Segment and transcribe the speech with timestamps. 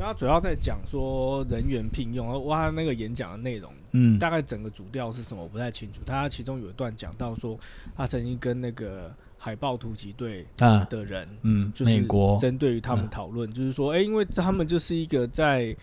[0.00, 6.00] 所以他主要在讲说人员聘用，而哇，他那个演讲的内容，嗯，大概整个主调是什么我不太清楚。
[6.06, 7.58] 他其中有一段讲到说，
[7.94, 15.76] 他曾经跟那个海豹突击队啊，的人，嗯，就是美国，针对于他们嗯讨论，就是说，哎、因为他们就是一个在。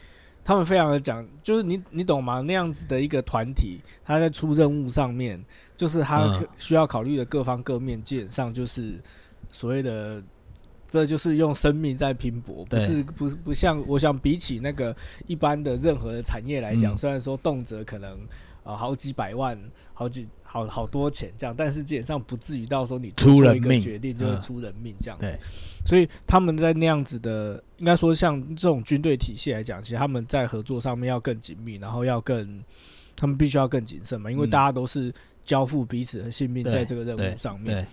[0.44, 2.40] 他们非常的讲，就是你你懂吗？
[2.40, 5.38] 那样子的一个团体，他在出任务上面，
[5.76, 8.98] 就是他需要考虑的各方各面，基本上就是
[9.52, 10.24] 所谓的，
[10.90, 16.98] 这就是用生命在拼搏，不是不不像我想比起那个一般的任何的产业来讲，嗯。
[16.98, 18.18] 虽然说动辄可能
[18.64, 19.60] 呃好几百万、
[19.94, 24.42] 好几好好多钱这样，但是基本上不至于到时候你出了一个出人命决定就会嗯。
[24.42, 25.26] 出人命这样子。
[25.26, 25.40] 对，
[25.86, 32.64] 所以他们在那样子的，应该说像这种军队体系来讲，其实他们在合作上面要更紧密，然后要更，
[33.16, 34.50] 他们必须要更谨慎嘛，因为嗯。
[34.50, 37.76] 大家都是交付彼此的性命在这个任务上面。
[37.76, 37.86] 对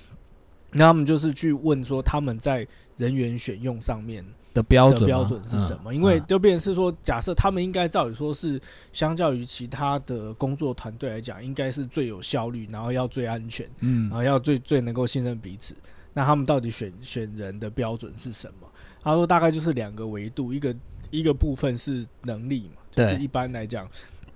[0.74, 5.92] 那他们就是去问说他们在人员选用上面的标准的标准是什么？
[5.92, 8.60] 嗯因为嗯就变成是说，假设他们应该照理说是
[8.92, 15.74] 相较于其他的工作团队来讲，应该是最有效率，然后要最安全，嗯然后要最最能够信任彼此。
[16.12, 18.68] 那他们到底选选人的标准是什么？
[19.02, 20.74] 他说大概就是两个维度，一个
[21.10, 23.88] 一个部分是能力嘛，就是一般来讲，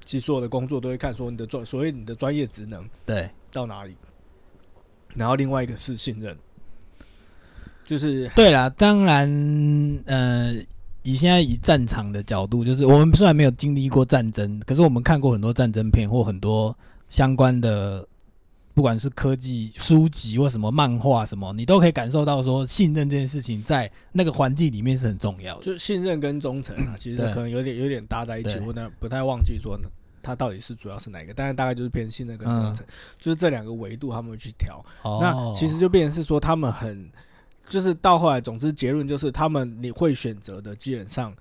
[0.04, 3.94] 其实所有的工作都会看说你的专所谓你的专业职能对，到哪里，
[5.14, 6.36] 然后另外一个是信任，
[7.84, 9.28] 就是对啦，当然，
[10.06, 10.54] 呃，
[11.02, 16.76] 以现在以战场的角度，就是我们虽然没有经历过战争，可是我们看过很多战争片或很多
[17.08, 18.06] 相关的，
[18.74, 25.62] 不管是科技书籍或什么漫画什么，你都可以感受到说，信任这件事情在那个环境里面是很重要的。
[25.62, 29.88] 就信任跟忠诚啊，其实可能有点有点搭在一起，我呢不太忘记说呢。
[30.28, 31.32] 它到底是主要是哪一个？
[31.32, 32.84] 但是大概就是偏信任跟忠诚，
[33.18, 34.84] 就是这两个维度他们会去调。
[35.02, 37.08] 哦那其实就变成是说，他们很，
[37.66, 41.34] 就是到后来，总之结论就是，他们你会选择的基本上，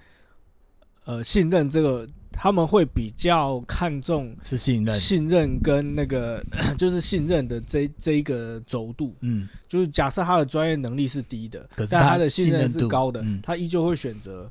[1.03, 6.41] 呃，信任这个，他们会比较看重是信任，信任跟那个，
[6.79, 9.13] 就是信任的这这一个轴度。
[9.19, 14.49] 嗯，就是假设他的专业能力是低的，可是他但他的信任是高的，嗯他依旧会选择。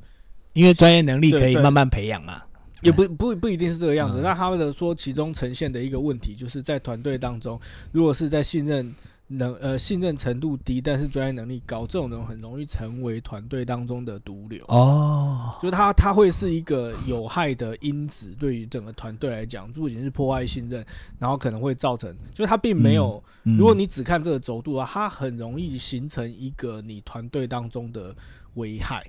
[0.52, 2.42] 因为专业能力可以慢慢培养嘛。
[2.82, 4.20] 也不不不一定是这个样子。
[4.20, 7.58] 嗯那他们的说，其中呈现的一个问题，就是在团队当中，
[7.92, 8.94] 如果是在信任
[9.28, 14.64] 能呃信任程度低，但是专业能力高，这种人很容易成为团队当中的毒瘤。
[14.66, 20.84] 哦，就是他他会是一个有害的因子，对于整个团队来讲，不仅是破坏信任，
[21.18, 23.22] 然后可能会造成，就是他并没有。
[23.44, 28.14] 嗯如果你只看这个轴度啊，它很容易形成一个你团队当中的
[28.54, 29.04] 危害。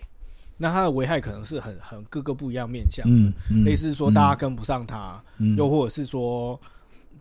[0.58, 6.60] 那它的危害可能是很很各个不一样面向的，嗯嗯类似说大家跟不上它，嗯又或者是说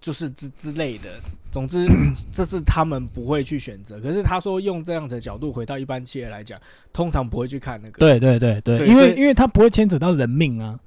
[0.01, 1.11] 就是之之类的。
[1.53, 1.87] 总之，
[2.31, 3.99] 这是他们不会去选择。
[3.99, 6.61] 可是他说用这样子的角度回到一般企业来讲，
[6.93, 10.79] 通常不会去看那个。，对对对对，因为因为它不会牵扯到人命啊，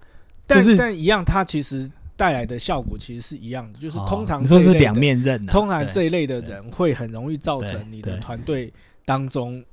[0.46, 8.72] 但、就是但一样，它其实带来的效果其实是一样的，就是通常这一类的两面刃啊，通常这一类的人会很容易造成你的团队
[9.06, 9.64] 当中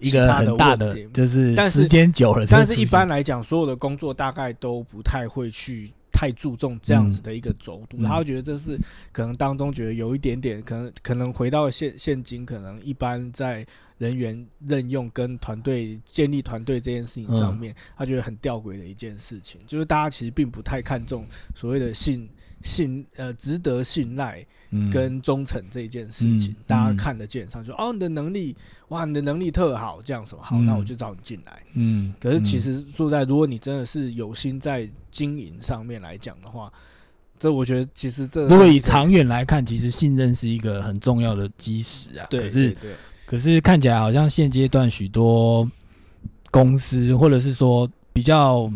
[0.00, 8.78] 一个很大的就是时间久了但是一般来讲，所有的工作大概都不太会去太注重这样子的一个轴度，嗯他会觉得这是
[9.12, 13.66] 可能当中觉得有一点点，可能可能回到现现今，可能一般在
[13.98, 22.28] 人员任用跟团队建立团队这件事情上面，他觉得很吊诡的一件事情，就是大家其实并不太看重所谓的信
[22.62, 24.46] 信呃值得信赖嗯
[24.92, 28.54] 跟忠诚这一件事情，嗯大家嗯看得见上去，哦，你的能力
[28.88, 30.66] 哇，你的能力特好，这样什么好，嗯。
[30.66, 31.62] 那我就找你进来。
[31.74, 36.72] 嗯，可是其嗯实说在，如果你真的是有心在经营上面来讲的话，
[37.38, 42.26] 这我觉得其实这如果以长远来看，其实信任是一个很重要的基石啊。
[42.28, 42.94] 对可是对对。
[43.26, 45.70] 可是看起来好像现阶段许多
[46.50, 48.70] 公司或者是说比较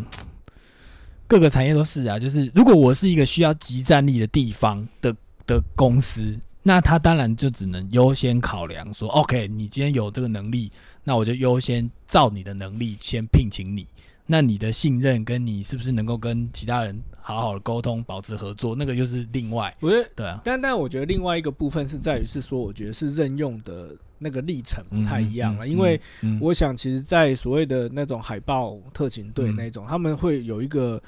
[1.27, 5.15] 各个产业都是啊，就是如果我是一个需要集战力的地方的
[5.47, 10.71] 的公司，那他当然就只能优先考量说，OK，你今天有这个能力，
[11.05, 13.87] 那我就优先照你的能力先聘请你。
[14.25, 26.39] 那你的信任跟你是不是能够跟其他人好好的沟通、保持合作，那个又是另外我觉得，对啊，但但我觉得另外一个部分是在于是说，我觉得是任用的那个历程不太一样了，嗯嗯因为嗯。
[26.41, 29.57] 我想其实，在所谓的那种海豹特勤队嗯。
[29.57, 31.03] 那种，他们会有一个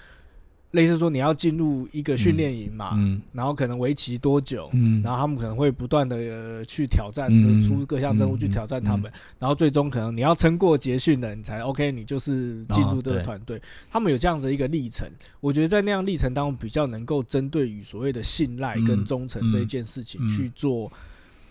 [0.74, 3.22] 类似说你要进入一个训练营嘛，嗯。
[3.32, 13.60] 然后可能为期多久，嗯，然后他们可能会不断的、呃、去挑战，嗯出各项任务嗯去挑战他们，然后最终可能你要撑过结训了，你才 OK，你就是进入这个团队。
[13.90, 15.08] 他们有这样子一个历程，
[15.40, 20.28] 我觉得在那样历程当中，比较能够针对于所谓的信赖跟嗯忠诚这一件事情嗯。
[20.36, 20.90] 去做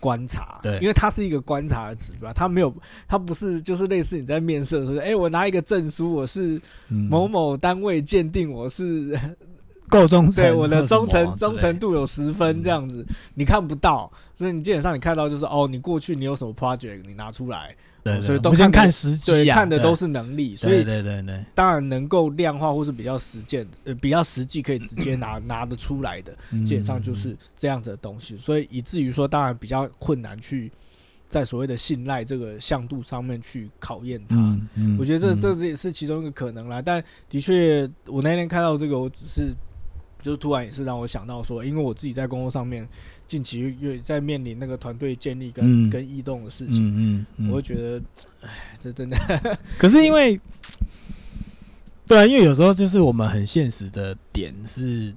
[0.04, 0.78] 观察，对。
[0.80, 2.70] 因为它是一个观察的指标，它没有，
[3.08, 6.60] 它不是就是类似你在面试的时候，哎、我拿一个证书，我是
[6.90, 7.08] 嗯。
[7.08, 9.18] 某某单位鉴定，我是
[9.88, 17.74] 够忠诚，对我的忠诚忠诚度有十分这样子，你看不到，所以你基本上你看到就是哦，你过去你有什么 project，你拿出来，
[18.04, 26.62] 对，对所以都先看实际对，啊，看的都是能力，所以对对对，当然能够量化或是比较实践，呃，比较实际可以直接拿拿得出来的，嗯。
[26.64, 30.70] 基本上就是这样子的东西，所以以至于说，当然比较困难去
[31.28, 34.36] 在所谓的信赖这个向度上面去考验它。
[34.36, 35.58] 嗯嗯，我觉得这嗯。
[35.58, 39.54] 这也是其中一个可能啦，但的确，我那天看到这个，我只是
[40.22, 42.86] 就突然也是让我想到说，因为我自己在工作上面
[43.26, 48.02] 近期又在面临那个团队建立跟、嗯跟异动的事情，嗯嗯嗯，我会觉得，
[48.42, 48.48] 哎，
[48.78, 49.16] 这真的，
[49.78, 50.38] 可是因为，
[52.06, 55.14] 对啊，因为有时候就是我们很现实的点是，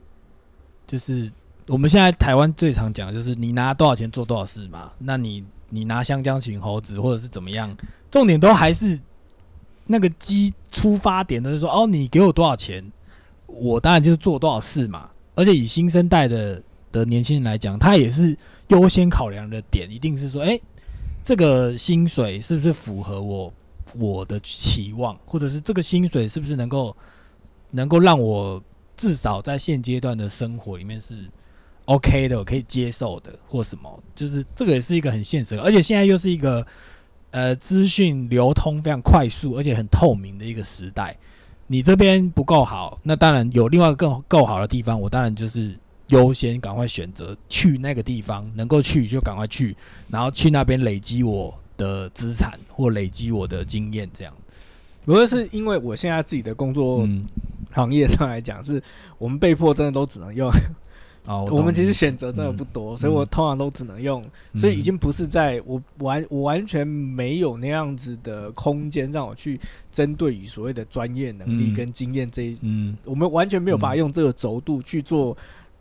[0.87, 1.29] 就是
[1.67, 4.91] 我们现在台湾最常讲的就是你拿多少钱做多少事嘛。
[4.99, 7.75] 那你你拿香蕉请猴子或者是怎么样，
[8.09, 8.97] 重点都还是
[9.87, 12.89] 那个基出发点都是说，哦，你给我多少钱，
[13.47, 15.09] 我当然就是做多少事嘛。
[15.35, 16.63] 而且以新生代的
[16.97, 18.35] 的年轻人来讲，他也是
[18.69, 20.59] 优先考量的点，一定是说，哎、
[21.23, 23.53] 这个薪水是不是符合我
[23.97, 26.95] 我的期望，或者是这个薪水是不是能够
[27.71, 28.61] 能够让我
[28.95, 31.25] 至少在现阶段的生活里面是
[31.85, 36.65] OK 的，我可以接受的，或什么，就是这个也是一个很现实，而且现在又是一个
[37.31, 41.15] 呃资讯流通非常快速而且很透明的一个时代。
[41.69, 45.77] 你这边不够好，那当然有另外一个更够好的地方，我当然就是
[46.09, 49.75] 优先赶快选择去那个地方，能够去就赶快去，
[50.09, 54.33] 然后去那边累积我的资产或累积我的经验，这样。
[55.03, 57.25] 不过是因为我现在自己的工作嗯，
[57.71, 58.81] 行业上来讲，是
[59.17, 60.49] 我们被迫真的都只能用，
[61.25, 64.23] 哦， 我们其实选，择真的不多，所以我通常都只能用，
[64.53, 64.61] 嗯。
[64.61, 69.59] 所以已经不是在我完我完全没有那样子的空间让我去
[69.91, 71.73] 针对于所谓的专业能力嗯。
[71.73, 72.97] 跟经验这一，嗯。
[73.03, 75.35] 我们完全没有办法用这个轴度去做。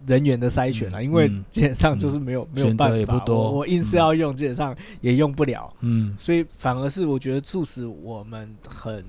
[0.06, 5.72] 人员的筛选了，嗯因为嗯基本上就是没有没有办法，不多我我硬是要用，基本上也用不了。
[5.80, 6.14] 嗯。
[6.18, 9.04] 所以反而是我觉得促使我们很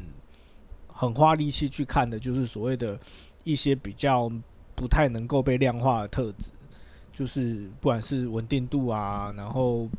[0.87, 2.97] 很花力气去看的，就是所谓的
[3.43, 4.31] 一些比较
[4.75, 6.51] 不太能够被量化的特质，
[7.13, 9.89] 就是不管是稳定度啊，然后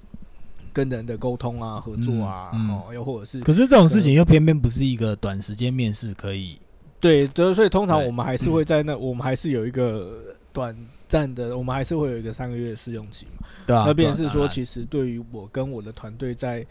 [0.72, 2.70] 跟人的沟通啊、合作啊，嗯嗯。
[2.70, 6.58] 哦，又或者是可是这种事情又偏偏不是一个短时间面试可以，
[7.00, 13.46] 对对，所以通常我们还是会在那，我们还是有一个短暂的，我们还是会有一个三个月的试用期嘛。
[13.66, 16.66] 对啊、那便是说，其实对于我跟我的团队在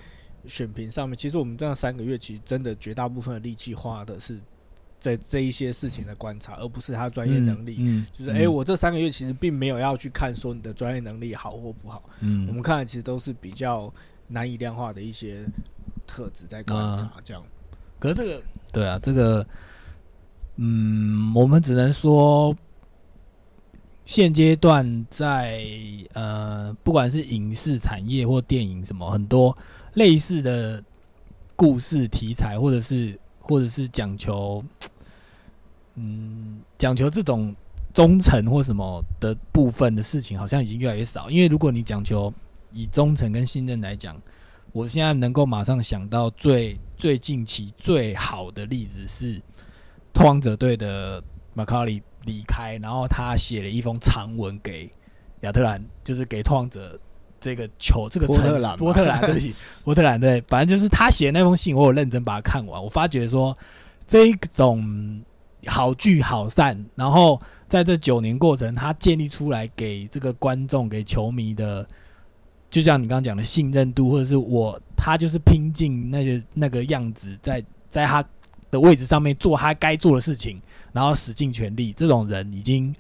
[0.46, 4.38] 选评上面，其实我们这样三个月，其实真的绝大部分的力气花的是
[5.00, 7.78] 在这一些事情的观察，而不是他专业能力。
[7.80, 13.94] 嗯，嗯就是哎、诶我这三个月其实并没有要去看说你的专业能力好或不好，嗯我们看的其实都是比较
[14.28, 15.46] 难以量化的一些
[16.06, 17.44] 特质在观察，这样。
[18.00, 18.42] 可是这个，
[18.72, 19.46] 对啊，这个，
[20.58, 22.56] 嗯，我们只能说，
[24.06, 25.64] 现阶段在
[26.14, 29.56] 呃，不管是影视产业或电影什么，很多
[29.94, 30.84] 类似的
[31.56, 34.64] 故事题材，或者是或者是讲求，
[35.94, 37.56] 嗯，讲求这种
[37.94, 41.30] 忠诚或什么的部分的事情，好像已经越来越少。
[41.30, 42.34] 因为如果你讲求
[42.74, 44.20] 以忠诚跟信任来讲，
[44.72, 49.42] 我现在能够马上想到最最近期最好的例子是
[50.18, 54.90] 拓荒者队的马卡里离开，然后他写了一封长文给
[55.42, 57.00] 亚特兰，就是给拓荒者
[57.40, 63.56] 这个球这个城市波特兰嘛波特兰，对不起，波特兰对，反正就是他写的那封信，我有认真把它看完，我发觉说
[64.08, 65.24] 这一种
[65.68, 71.88] 好聚好散，然后在这九年过程，他建立出来给这个观众、给球迷的。
[72.70, 78.22] 就像你刚刚讲的信任度，或者是我他就是拼尽那些那个样子，在在他
[78.72, 81.94] 的位置上面做他该做的事情，然后使尽全力。
[81.94, 82.96] 这种人已经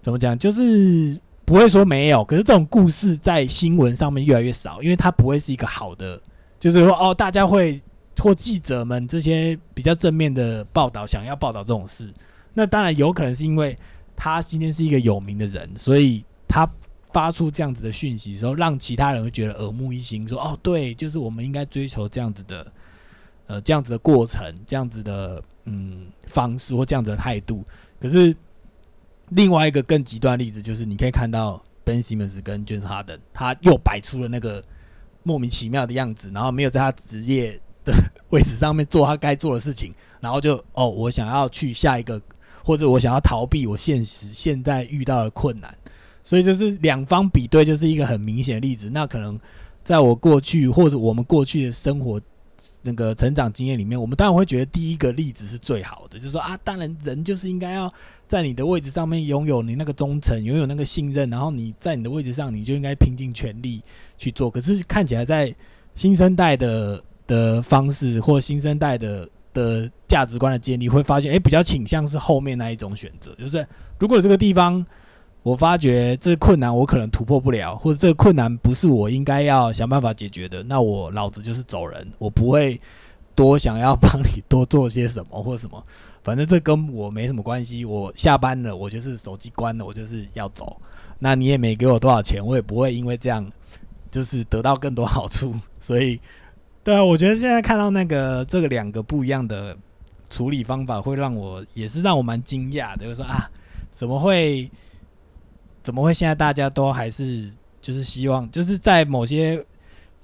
[0.00, 6.20] 怎么讲，就是不会说没有，可是这种故事在新闻上面越来越少，因为他不会是一个好的，
[6.58, 7.80] 就是说哦，大家会
[8.18, 12.12] 或记者们这些比较正面的报道，想要报道这种事。
[12.54, 13.78] 那当然有可能是因为
[14.14, 16.68] 他今天是一个有名的人，所以他。
[17.12, 22.70] 发出这样子的讯息时候，让其他人会觉得耳目一新，说：“哦，对，就是我们应该追求这样子的，
[23.46, 27.64] 呃，这样子的过程，这样子的嗯方式或这样子的态度。”
[28.00, 28.34] 可是
[29.30, 34.62] 另外一个更极端的例子就是，你可以看到 Ben Simmons 跟 James Harden，他又摆出了那个
[35.22, 37.92] 莫名其妙的样子，然后没有在他职业的
[38.30, 42.20] 位置上面做他该做的事情，然后就哦，我想要去下一个，
[42.64, 45.72] 或者我想要逃避我现实现在遇到的困难。
[46.22, 48.90] 所以就是两方比对，就是一个很明显的例子。
[48.90, 49.38] 那可能
[49.84, 52.20] 在我过去或者我们过去的生活
[52.82, 57.92] 那个成长经验里面，我们当然会觉得第一个例子是最好的，就是说啊，当然人就是应该要
[58.26, 63.82] 在你的位置上面拥有你那个忠诚，拥有那个信任，然后你在你的位置上，你就应该拼尽全力
[64.16, 64.50] 去做。
[64.50, 65.54] 可是看起来在
[65.94, 73.66] 新生代的的方式或新生代的的价值观的建立，会发现，哎，比较倾向是后面那一种选择，就是
[73.98, 74.84] 如果这个地方
[75.46, 82.80] 我发觉这个困难我可能突破不了，或者这个困难不是我应该要想办法解决的，那我老子就是走人，我不会
[83.36, 85.80] 多想要帮你多做些什么 或什么，
[86.24, 87.84] 反正这跟我没什么关系。
[87.84, 90.76] 我下班了，我就是手机关了，我就是要走。
[91.20, 93.48] 那你也没给我多少钱，我也不会因为这样
[94.10, 96.18] 就是得到更多好处， 所以。
[96.82, 99.76] 对啊，我觉得现在看到那个这个两个不一样的
[100.28, 103.04] 处理方法，会让我也是让我蛮惊讶的。
[103.04, 103.48] 就是说啊，
[103.92, 104.68] 怎么会
[105.86, 107.48] 怎么会现在大家都还是
[107.80, 109.54] 就是希望就是在某些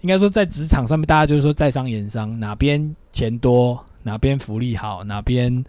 [0.01, 5.65] 应该说在职场上面，大家就是说在商言商，哪边钱多，哪边福利好，哪边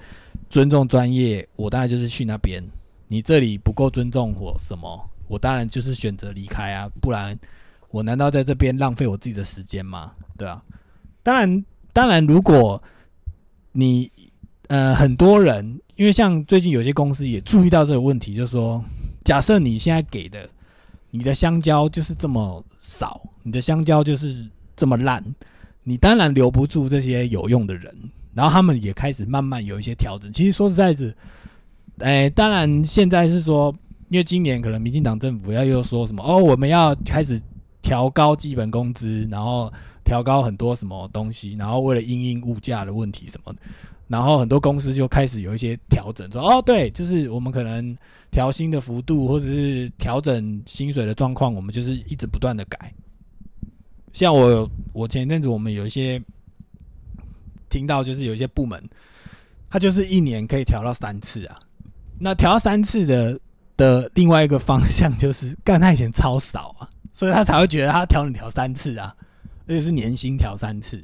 [0.49, 2.63] 尊重专业，我当然就是去那边。
[3.07, 7.37] 你这里不够尊重我什么，我当然就是选择离开啊，不然
[7.91, 10.11] 我难道在这边浪费我自己的时间吗？
[10.35, 10.63] 对啊。
[11.21, 12.81] 当然，当然，如果
[13.73, 14.11] 你
[14.67, 18.83] 呃很多人，因为像最近有些公司也注意到这个问题，就说，
[19.23, 20.49] 假设你现在给的
[21.11, 25.23] 你的香蕉就是这么少，你的香蕉就是这么烂，
[25.83, 27.95] 你当然留不住这些有用的人，
[28.33, 30.31] 然后他们也开始慢慢有一些调整。
[30.31, 31.13] 其实说实在的，
[31.99, 33.73] 哎，当然现在是说，
[34.09, 37.41] 因为今年可能民进党政府要又说什么哦，我们要开始
[37.81, 39.71] 调高基本工资，然后。
[40.05, 43.55] 调高很多什么东西，然后为了因应物价的问题什么，
[44.07, 47.97] 然后很多公司就开始有一些调整，说哦对，就是我们可能
[48.31, 52.93] 调薪的幅度或者是调整薪水的状况，我们就是一直不断的改。
[54.11, 56.21] 像我我前一阵子我们有一些
[57.69, 58.83] 听到，就是有一些部门，
[59.69, 61.59] 他就是一年可以调到三次啊。
[62.19, 63.39] 那调到三次的
[63.75, 69.15] 的另外一个方向就是，干他以前超少啊，所以他才会觉得他调你调三次啊。
[69.65, 71.01] 而且是年薪调三次，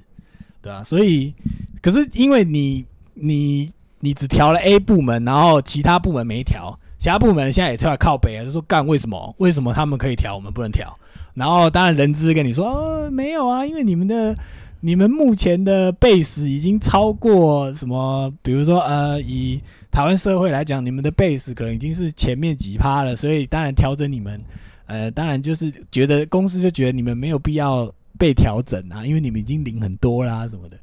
[0.62, 0.84] 对啊？
[0.84, 1.34] 所以，
[1.82, 2.86] 可是因为你
[3.22, 9.36] 你你只调了 A 部门，然后其他部门没调，其他部门现在也出来靠北啊，就说干为什么？
[9.38, 10.98] 为什么他们可以调，我们不能调？
[11.34, 14.36] 然后当然人资跟你说，哦，没有啊，因为你们的
[14.82, 18.34] 你们目前的 base 已经超过什么？
[18.42, 19.62] 比如说呃，以
[19.92, 24.42] 台湾社会来讲，你们的 base 可能已经是前面几趴了，所以当然调整你们，
[24.88, 27.90] 呃，当然就是觉得公司就觉得你们没有必要。
[28.18, 30.76] 被调整啊，因为你们已经领很多啦什么的。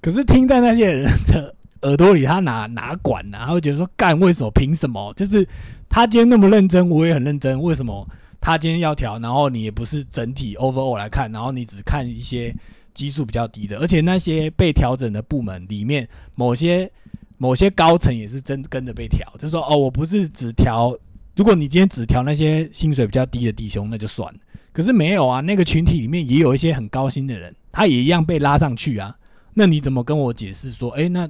[0.00, 3.38] 可是听在那些人的耳朵里，他哪哪管呢？
[3.38, 4.50] 他会觉得说：“干，为什么？
[4.50, 5.12] 凭什么？
[5.14, 5.46] 就是
[5.88, 7.60] 他今天那么认真，我也很认真。
[7.60, 8.06] 为什么
[8.40, 9.18] 他今天要调？
[9.18, 12.54] 然后你也不是整体 overall 来看，然后你只看一些
[12.94, 16.90] 基数比较低的，而且那些被调整的部门里面，某些
[17.38, 19.26] 某些高层也是真跟着被调。
[19.38, 20.96] 就说，哦，我不是只调，
[21.36, 24.38] 如果你今天只调那些薪水比较低的弟兄，那就算了。”
[24.72, 29.14] 可是没有啊，那个群体里面也有一些很高薪的人，他也一样被拉上去啊。
[29.52, 31.28] 那你怎么跟我解释说，哎，那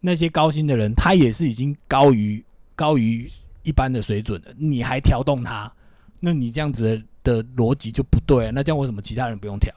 [0.00, 3.30] 那些高薪的人，他也是已经高于高于
[3.62, 5.72] 一般的水准了，你还调动他？
[6.20, 8.52] 那你这样子的逻辑就不对啊。
[8.54, 9.72] 那这样为什么其他人不用调？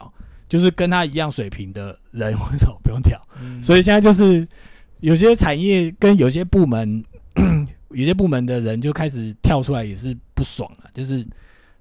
[0.50, 3.20] 就是跟他一样水平的人为什么不用调？
[3.62, 4.48] 所以现在就是
[5.00, 7.04] 有些产业跟有些部门，
[7.92, 11.26] 有些部门的人就开始跳出来，也是不爽啊，就是。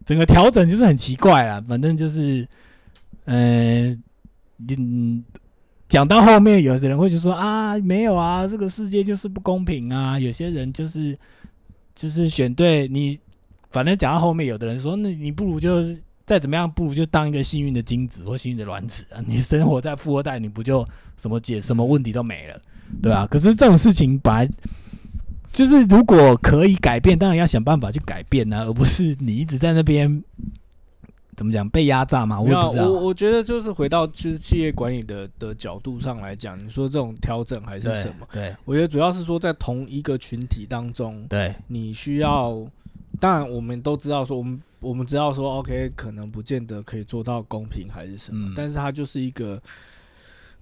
[0.04, 2.44] 整个调整就是很奇怪啦，反正就是，
[3.26, 4.02] 嗯，
[4.76, 5.22] 嗯，
[5.92, 11.14] 讲到后面，有些人会就说啊，没有啊，这个世界就是不公平啊，有些人就是
[11.94, 13.20] 就是选对你，
[13.70, 20.82] 反正讲到后面，有的人说，那你不如就是再怎么样，不如就当一个幸运的精子或幸运的卵子啊，你生活在富二代，你不就
[21.18, 22.58] 什么解什么问题都没了，
[23.02, 23.26] 对吧？
[23.30, 24.48] 可是这种事情本来。
[25.52, 30.24] 就是如果可以改变，当然要想办法去改变呢，而不是你一直在那边
[31.36, 32.40] 怎么讲被压榨嘛？
[32.40, 32.88] 我也不知道。
[32.88, 38.26] 我我觉得就是回到就是企业管理的的角度上来讲，你说这种调整还是什么？
[38.32, 42.66] 对，我觉得主要是说在同一个群体当中，对，你需要。
[43.20, 49.62] 当然，我们都知道说，我们我们知道说，OK，可能不见得可以做到公平还是什么，但是它就是一个，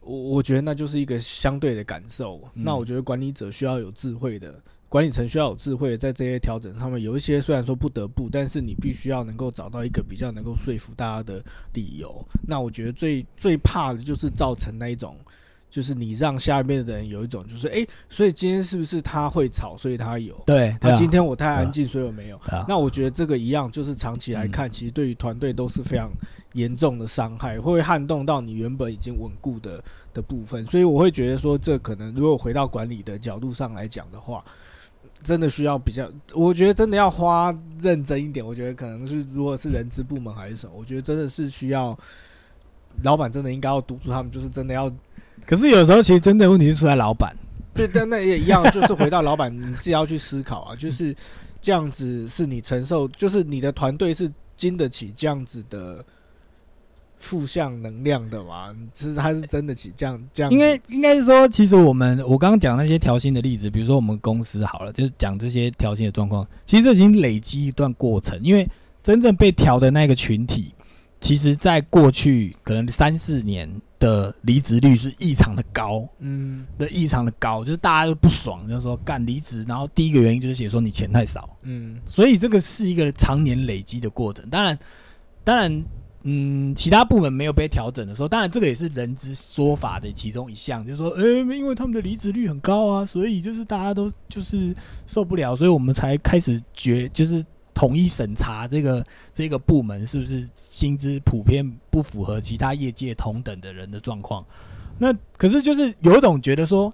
[0.00, 2.40] 我我觉得那就是一个相对的感受。
[2.52, 4.52] 那我觉得管理者需要有智慧的。
[4.90, 11.40] 管理层需要有智慧，在这些调整上面，有一些虽然说不得不，但是你必须要能够找到一个比较能够说服大家的
[11.74, 12.26] 理由。
[12.48, 15.16] 那我觉得最最怕的就是造成那一种，
[15.70, 20.34] 就是你让下面的人有一种就是哎、诶所以今天是不是他会吵，所以他有？
[20.44, 22.36] 对，对啊那今天我太安静，所以我没有。
[22.38, 26.10] 啊那我觉得这个一样，就是长期来看，其实对于团队都是非常
[26.54, 29.80] 严重的伤害，会撼动到你原本已经稳固的
[30.12, 30.66] 的部分。
[30.66, 34.44] 所以我会觉得说，这可能如果回到管理的角度上来讲的话，
[35.22, 38.44] 真的需要比较，我觉得真的要花认真一点。
[38.44, 41.98] 我觉得可能是如果是人资部门还是什么，我觉得真的是需要
[43.02, 44.90] 老板真的应该要督促他们，就是真的要
[45.46, 47.34] 可是有时候其实真的问题是出在老板。
[47.72, 51.14] 对，但那也一样，就是回到老板，你自己要去思考啊，就是
[51.60, 56.04] 这样子是你承受，就是你的团队是经得起这样子的
[57.20, 58.74] 负向能量的嘛？
[58.92, 68.68] 其实他是真的起这样这样子，应该应该是说，其实我们我刚刚讲那些调薪的例子，比如说我们公司好了，就是讲这些调薪的状况，其实这已经累积一段过程，因为
[69.02, 70.74] 真正被调的那个群体，
[71.20, 84.48] 其实在过去可能三四年的离职率是异常的高，嗯的异常的高，就是大家都不爽，就是说干离职，然后第一个原因就是写说你钱太少，嗯所以这个是一个常年累积的过程。
[84.48, 84.78] 当然，
[85.44, 85.84] 当然，
[86.22, 91.24] 嗯，其他部门没有被调整的时候，当然这个也是人之说法的其中一项，就是说，呃、
[91.54, 94.74] 因为他们的离职率很高啊，所以就是大家都就是
[95.06, 104.44] 受不了，所以我们才开始决，就是统一审查这个 这个部门是不是薪资普遍不符合其他业界同等的人的状况。
[104.98, 106.92] 那可是就是有一种觉得说。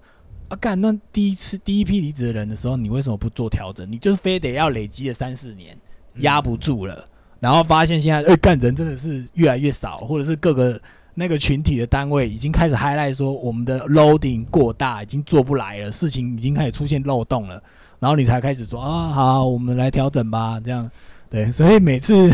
[0.48, 0.80] 啊，干！
[0.80, 3.90] 那第一次第一批离职的人的时候，你为什么不做调整？
[3.90, 5.76] 你就是非得要累积了三四年，
[6.18, 7.04] 压不住了，
[7.40, 10.80] 然后发现现在，哎、干人真的是越来越少，或者是各个
[11.14, 17.62] 那个群体的单位已经开始 highlight 说我们的 loading 过大，已经做不来了，事情已经开始出现漏洞了，
[17.98, 20.90] 然后你才开始说啊，好，我们来调整吧，这样
[21.30, 22.28] 对，所以每次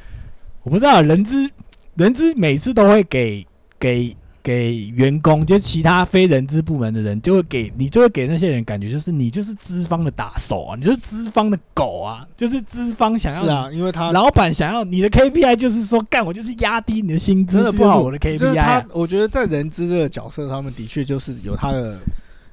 [0.64, 1.50] 我不知道人资
[1.94, 3.46] 人资每次都会给
[3.78, 4.16] 给。
[4.46, 21.98] 给员工，就其他非人资部门的人，就会给你，就会给那些人感觉，就是你就是资方的打手啊，你就是资方的狗啊，就是资方想要是啊，因为他老板想要你的 KPI 就是说，干我就是压低你的薪资，真的不好，我的 KPI 我觉得在人资这个角色他们，的确就是有他的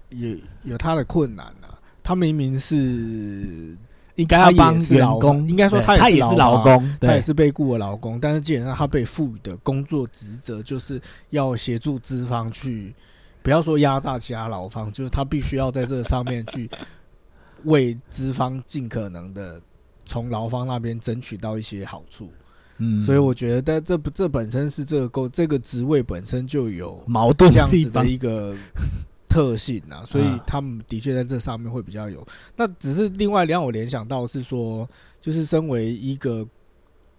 [0.09, 1.77] 有有他的困难啊。
[2.01, 3.77] 他明明是
[4.15, 12.93] 应该要帮员工，应该说他也是他也是劳劳工，他也，是被雇的劳工，但是基本上他被赋予的工作职责就是要协助资方去，
[13.41, 16.69] 不要说压榨其他劳方，就是他必须要在这个上面去
[17.65, 19.59] 为资方尽可能的
[20.05, 22.29] 从劳方那边争取到一些好处。
[22.77, 28.55] 嗯，所以我觉得，但这不这本身是这个工这个职位本身就有矛盾这样子的，一个
[29.33, 32.23] 特性啊，所以啊他们的确在这上面会比较有。
[32.55, 34.87] 那只是另外让我联想到是说，
[35.19, 36.47] 就是身为一个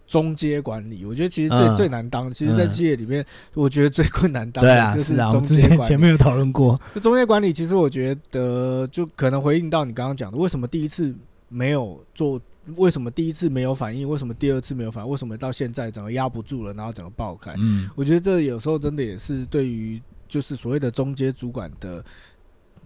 [0.07, 5.77] 中阶管理，我觉得其实最、嗯最难当，其实，在嗯企业里面，我觉得最困难当的就是中们之阶管理。
[5.79, 11.13] 前前面有讨论过，就中介管理，其实我觉得就可能回应到你刚刚讲的，为什么第一次
[11.49, 12.39] 没有做，
[12.77, 17.53] 为什么第一次没有反应，为什么第二次没有反应，为什么到现在整个压不住了，然后整个爆开？
[17.57, 20.01] 嗯我觉得这有时候真的也是对于
[20.35, 22.03] 就是所谓的中阶主管的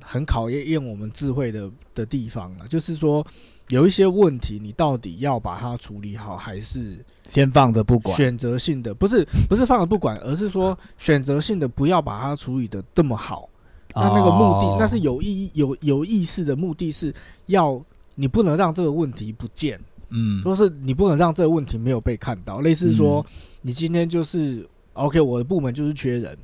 [0.04, 3.26] 很考验验我们智慧的的地方了，就是说
[3.70, 8.94] 有一些问题，你到底要把它处理好，还是先放着不管，选择性的？
[8.94, 13.50] 不是不是放着不管，而是说选择性的不要把它处理的这么好。
[13.96, 17.12] 那那个目的，哦那是有意有有意识的目的是
[17.48, 17.84] 要
[18.14, 22.62] 你不能让这个问题不见，嗯说是你不能让这个问题没有被看到。
[22.62, 23.26] 类似说，
[23.64, 26.38] 你今天就是 OK，我的部门就是缺人，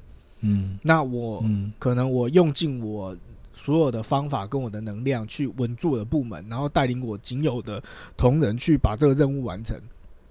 [0.47, 3.15] 嗯那我嗯可能我用尽我
[3.53, 7.81] 所有的方法跟我的能量去稳住我的部门，然后带领我仅有的
[8.15, 9.79] 同仁去把这个任务完成。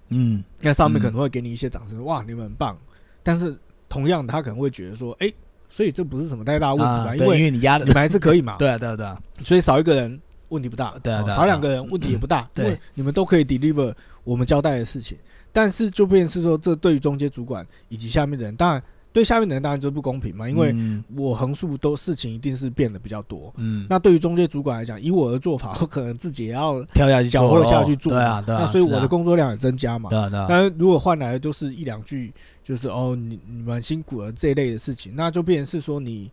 [0.09, 2.77] 嗯那上面嗯可能会给你一些掌声，哇，你们很棒。
[3.23, 3.57] 但是
[3.89, 5.31] 同样，他可能会觉得说，哎、
[5.67, 7.11] 所以这不是什么太大问题吧？
[7.11, 8.55] 啊对因因为为你压的你们还是可以嘛。
[8.59, 13.91] 对啊对啊对啊，所以少一个人问题不大，对啊对啊哦少两个人问题也不大，对因为你们都可以 deliver
[14.23, 15.17] 我们交代的事情。
[15.51, 18.83] 但是就变成是说，这对于中间主管以及下面的人，当然
[19.15, 23.49] 对下面的人当然就不公平嘛，因为嗯我横竖都事情一定是变得比较多。
[23.55, 30.09] 嗯那对于中介主管来讲，以我的做法，我可能自己也要跳下去搅和下去做对啊对啊，那所以我的工作量也增加嘛。
[30.09, 36.29] 对啊对啊，但是如果换来的就是一两句，就是哦，你你们辛苦了这一类的事情，那就变成是说你，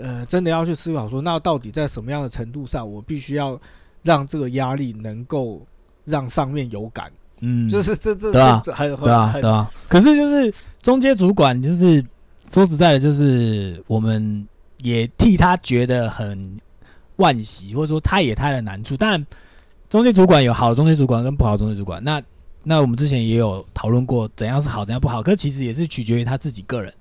[0.00, 3.60] 呃，真的要去思考说，那到底在什么样的程度上，我必须要
[4.02, 5.60] 让这个压力能够
[6.06, 7.12] 让上面有感，
[7.44, 8.72] 嗯就是这这对啊对
[9.12, 9.70] 啊，对啊。
[9.86, 12.02] 可是就是中介主管，就是
[12.50, 14.46] 说实在的，就是我们
[14.82, 16.58] 也替他觉得很
[17.18, 18.96] 惋惜，或者说他也他的难处。
[18.96, 19.26] 当然，
[19.90, 22.02] 中介主管有好的中介主管跟不好的中介主管。
[22.02, 22.22] 那
[22.62, 25.22] 那我们之前也有讨论过怎样是好，怎样不好。
[25.22, 26.92] 可是其实也是取决于他自己个人，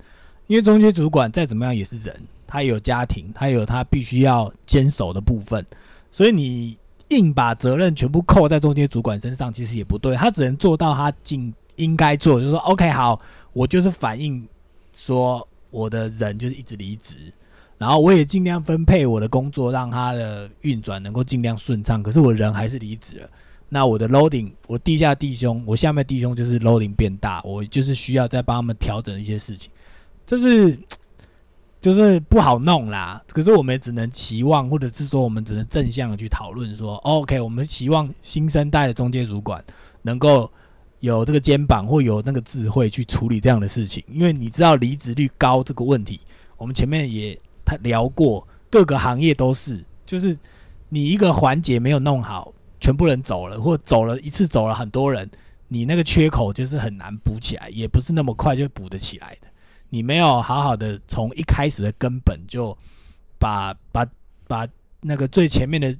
[0.47, 5.65] 因因为中介主管再怎么样也是人，他也有家庭，他有他必须要坚守的部分，
[6.11, 6.77] 所以你
[7.09, 10.15] 硬把责任全部扣在中间主管身上，其实也不对。
[10.15, 13.19] 他只能做到他尽应该做，就是说，OK，好，
[13.51, 14.47] 我就是反映
[14.93, 17.15] 说我的人就是一直离职，
[17.77, 22.01] 然后我也尽量分配我的工作，让他的运转能够尽量顺畅。
[22.01, 23.29] 可是我人还是离职了。
[23.69, 29.71] 那我的 loading，我地下弟兄，我下面弟兄就是 loading 变大，我就是需要再帮他们调整一些事情，
[30.27, 30.77] 这是
[31.83, 33.21] 就是不好弄啦。
[33.27, 39.61] 可是我们也只能期望，或者是说我们只能正向的去讨论说，OK，我们期望新生代的中介主管
[40.01, 40.49] 能够
[41.01, 46.21] 有这个肩膀或有那个智慧去处理这样的事情，因为你知道离职率高这个问题，
[46.55, 50.37] 我们前面也他聊过，各个行业都是，就是
[50.87, 52.53] 你一个环节没有弄好。
[52.79, 55.29] 全部人走了，或走了一次，走了很多人，
[55.69, 59.47] 你那个缺口就是很难补起来，也不是那么快就补得起来的。
[59.93, 62.75] 你没有好好的从一开始的根本就
[63.37, 64.03] 把把
[64.47, 64.67] 把
[65.01, 65.95] 那个最前面的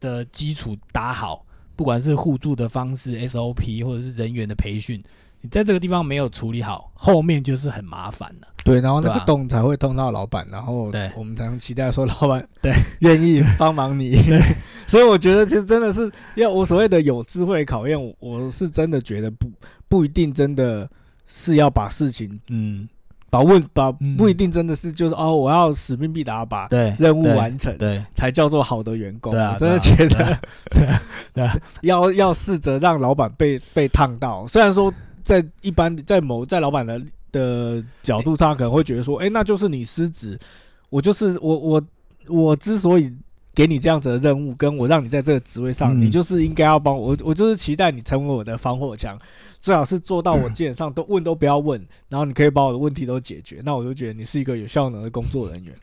[0.00, 1.44] 的基础打好，
[1.76, 5.02] 不管是互助的方式、SOP 或者是人员的培训。
[5.42, 8.48] 你在这个地方没有处理好，后面就是很麻烦了。
[8.64, 14.16] 对，然后那个洞才会通到老板，然后对，我们才能期待说老板 对愿意帮忙你。
[14.88, 19.52] 所以我觉得其实真的是要我所谓的有智慧考验，我是真的觉得不
[19.88, 20.88] 不一定真的
[21.26, 22.88] 是要把事情嗯
[23.36, 29.32] 把问把不一定真的是就是哦我要使命必达把对任务完成对才叫做好的员工。
[29.32, 34.92] 对啊，真的觉得 要要试着让老板被被烫到，虽然说。
[35.26, 40.38] 在一般在某在老板的的角度上，可能会觉得说，哎，那就是你失职，
[40.88, 41.82] 我就是我我
[42.28, 43.12] 我之所以
[43.56, 49.18] 给你这样子的任务，跟我让你在这个职位上，你就是应该要帮我，我就是期待你成为我的防火墙，
[49.58, 55.74] 最好是做到我基本上都问都不要问，然后你可以把我的问题都解决，那我就觉得你是一个有效能的工作人员。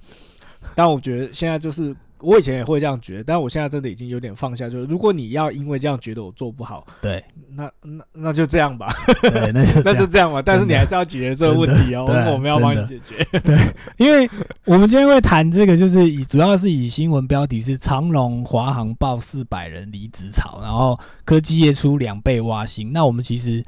[0.74, 1.94] 但我觉得现在就是。
[2.24, 4.70] 我以前也会这样觉得，但我现在真的已经有点放下。
[4.70, 7.24] 就是如果你要因为这样觉得我做不好，对，
[7.56, 10.42] 那那那就这样吧，对，那就 那就这样吧。
[10.42, 13.24] 但是你还是要解决这个问题哦，我们要帮你解决。
[13.42, 13.58] 对，
[13.98, 14.30] 因为
[14.66, 22.92] 我们今天会谈这个，就是以主要是以新闻标题是长龙华航报四百人离职潮，然后科技业出两倍挖薪。
[22.94, 23.64] 那我们其实，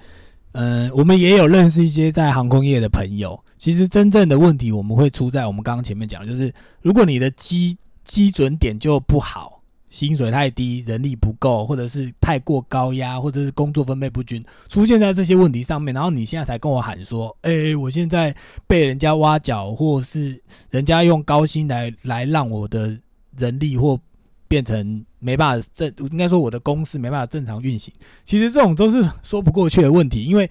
[0.54, 3.40] 嗯，我们也有认识一些在航空业的朋友。
[3.58, 15.94] 其实真正的问题，我们会出在我们刚刚前面讲，就是如果你的机基准点就不好，薪水太低，人力不够，或者是太过高压，或者是工作分配不均，出现在这些问题上面。
[15.94, 18.34] 然后你现在才跟我喊说：“哎，我现在
[18.68, 22.98] 被人家挖角，或是人家用高薪来来让我的
[23.38, 24.00] 人力或
[24.48, 30.50] 变成没办法正，应该说我的公司没办法正常运行。”其实这种都是说不过去的问题，因为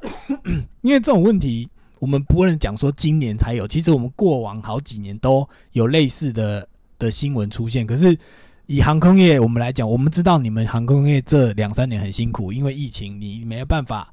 [0.82, 1.68] 因为这种问题。
[2.00, 6.66] 我们不能讲说今年才有，其实我们过往好几年都有类似的
[6.98, 7.86] 的新闻出现。
[7.86, 8.16] 可是
[8.64, 14.10] 以航空业我们来讲，我们知道你们航空业这两三年很辛苦，因为疫情你没有办法，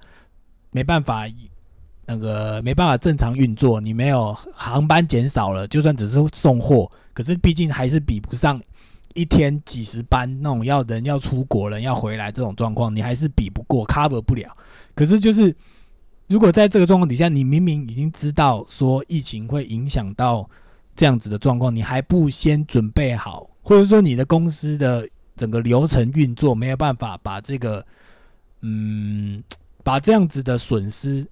[0.72, 1.26] 没办法
[2.06, 8.62] 那个没办法正常运作，你没有航班减少了，就算只是送货，可是毕竟还是比不上
[9.14, 14.54] 一天几十班那种要人要出国人要回来这种状况，你还是比不过，cover 不了。
[14.94, 15.56] 可是就是。
[16.28, 20.50] 如果在这个状况底下，你明明已经知道说疫情会影响到
[20.96, 27.86] 这样子的状况，你还不先准备好，或者说你的公司的整个流程运作没有办法把这个，
[28.62, 29.42] 嗯，
[29.84, 31.26] 把这样子的损失。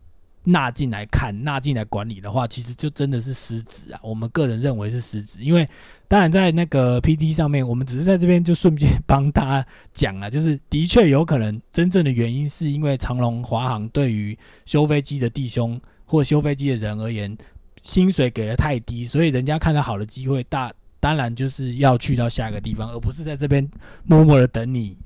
[0.46, 4.00] 纳进来看，纳进来管理的话，其实就真的是失职啊。
[4.02, 5.68] 我们个人认为是失职，因为
[6.08, 17.36] 当然在那个 P D 上面，我们只是在这边就顺便帮他讲了， 就是的确有可能真正的原因是因为长龙华航对于修飞机的弟兄或修飞机的人而言，
[17.82, 23.68] 薪水给的太低，所以人家看到好的机会，大当然就是要去到下一个地方，而不是在这边
[24.04, 24.98] 默默的等你。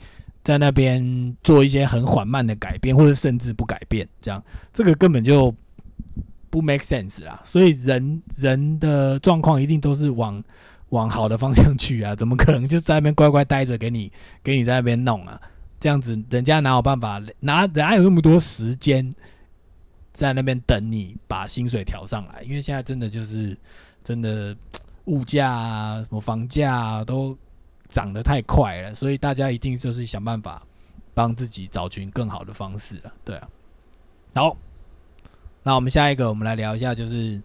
[0.49, 5.53] 在那边做一些很缓慢的改变，或者甚至不改变，这样这个根本就
[6.49, 7.39] 不 make sense 啦。
[7.45, 10.43] 所以人人的状况一定都是往
[10.89, 15.39] 往好的方向去啊，怎么可能就在那边乖乖待着给你给你在那边弄啊？
[15.79, 19.13] 这样子人家哪有办法，哪哪有那么多时间
[20.11, 22.41] 在那边等你把薪水调上来？
[22.41, 23.55] 因为现在真的就是
[24.03, 24.57] 真的
[25.05, 27.37] 物价啊，什么房价啊都。
[27.89, 30.61] 涨得太快了，所以大家一定就是想办法
[31.13, 33.13] 帮自己找寻更好的方式了。
[33.25, 33.49] 对啊，
[34.35, 34.55] 好，
[35.63, 37.41] 那我们下一个，我们来聊一下，就是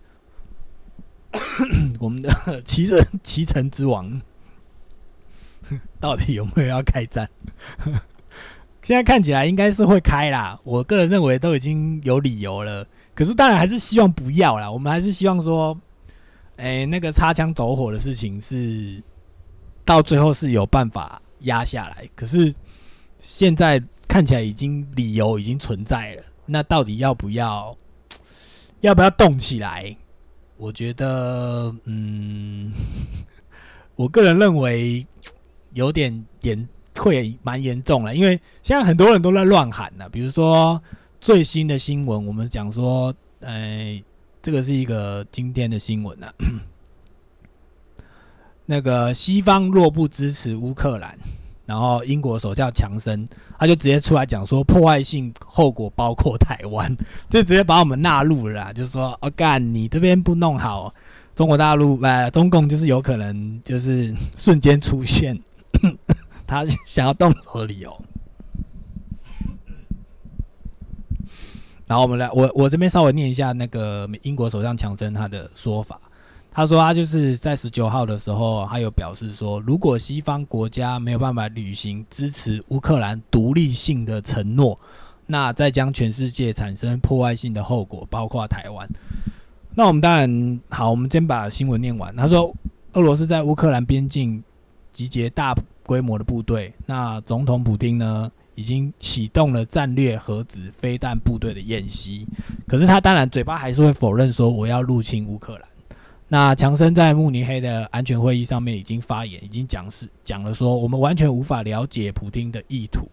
[1.99, 2.31] 我们的
[2.63, 4.21] 骑乘骑乘之王
[5.99, 7.29] 到底有没有要开战？
[8.83, 10.61] 现在看起来应该是会开啦。
[10.63, 15.75] 我个人认为都已经有理由了，可是当然还是希望不要啦，我们还是希望说，
[16.57, 19.03] 哎、那个擦枪走火的事情是
[19.85, 22.09] 到最后是有办法压下来。
[22.15, 22.55] 可是
[23.19, 27.77] 现在看起来已经理由已经存在了，那到底要不要
[28.81, 29.97] 要不要动起来？
[30.57, 32.73] 我觉得，嗯，
[33.97, 35.05] 我个人认为
[35.73, 40.81] 有点严，会蛮严重了，因为现在很多人都在乱喊呢、比如说
[41.21, 44.01] 最新的新闻，我们讲说，呃，
[44.41, 46.33] 这个是一个今天的新闻啊，
[48.67, 51.19] 那个西方若不支持乌克兰，
[51.67, 56.95] 然后英国首相强生他就直接出来讲说，破坏性后果包括台湾，
[57.29, 60.95] 就直接把我们纳入了啦，就是说，哦干，你这边不弄好，
[61.35, 65.39] 中国大陆呃中共就是有可能就是瞬间出现
[66.47, 67.95] 他想要动手的理由。
[71.87, 76.01] 然后我们来，我我这边稍微念一下那个英国首相强生他的说法。
[76.55, 84.79] 他说他就是在十九号的时候，他有表示说，如果西方国家没有办法履行支持乌克兰独立性的承诺，
[85.27, 88.89] 那再将全世界产生破坏性的后果，包括台湾。
[89.75, 92.15] 那我们当然好，我们先把新闻念完。
[92.15, 92.55] 他说，
[92.93, 94.41] 俄罗斯在乌克兰边境
[94.93, 95.53] 集结大
[95.85, 102.25] 规模的部队，那总统普京呢已经启动了战略核子飞弹部队的演习，
[102.69, 105.63] 可是他当然嘴巴还是会否认说我要入侵乌克兰。
[106.29, 113.07] 那强生在慕尼黑的安全会议上面已经发言，已经讲是讲了说，我们完全无法了解普京的意图，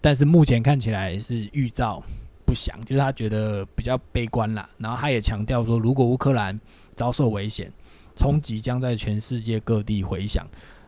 [0.00, 2.02] 但是目前看起来是预兆
[2.44, 4.68] 不详，就是他觉得比较悲观啦。
[4.76, 6.60] 然后他也强调说，如果乌克兰
[6.96, 7.72] 遭受危险，
[8.16, 10.46] 冲击将在全世界各地回响，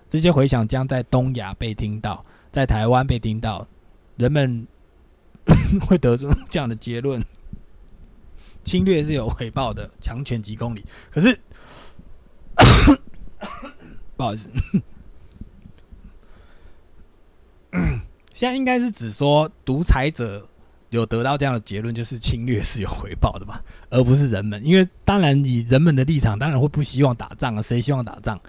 [0.09, 3.67] 这些回响将在东亚被听到，在台湾被听到，
[4.17, 4.67] 人 们
[5.87, 7.23] 会得出这样的结论：
[8.65, 10.85] 侵略是有回报的，强权几公里。
[11.11, 11.39] 可是，
[14.17, 14.53] 不好意思，
[18.33, 20.49] 现在应该是指说独裁者
[20.91, 24.65] 有得到这样的结论，就是侵略是有回报的吧，而不是人们。
[24.65, 28.41] 因为当然以人们的立场，当然会不希望打仗啊，谁希望打仗？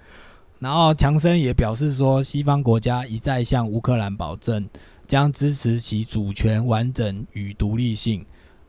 [0.59, 4.67] 然后强生也表示说，西方国家一再向乌克兰保证，
[5.05, 8.25] 将支持其主权完整与独立性。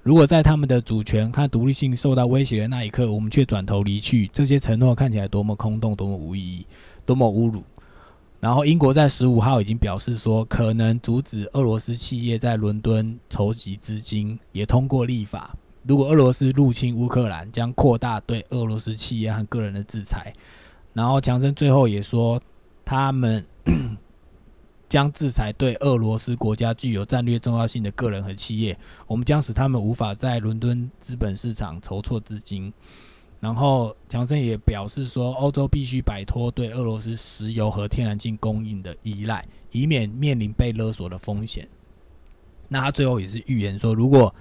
[0.06, 6.64] 如果在他们的主权和独立性受到威胁的那一刻，我们却转头离去，这些承诺看起来多么空洞，多么无意义，
[7.04, 7.64] 多么侮辱。
[8.38, 15.56] 然后，英国在十五号已经表示说，可能阻止俄罗斯企业在伦敦筹集资金，也通过立法。
[15.82, 20.32] 如果俄罗斯入侵乌克兰，将扩大对俄罗斯企业和个人的制裁。
[20.92, 22.40] 然后，强生最后也说，
[22.84, 23.44] 他们
[24.88, 32.72] 将制裁对俄罗斯国家具有战略重要性的个人和企业，我们将使他们无法在伦敦资本市场筹措资金。
[33.38, 41.68] 然后，强森也表示说，欧洲必须摆脱对俄罗斯石油和天然气供应的依赖，以免面临被勒索的风险。
[42.68, 44.34] 那他最后也是预言说，如果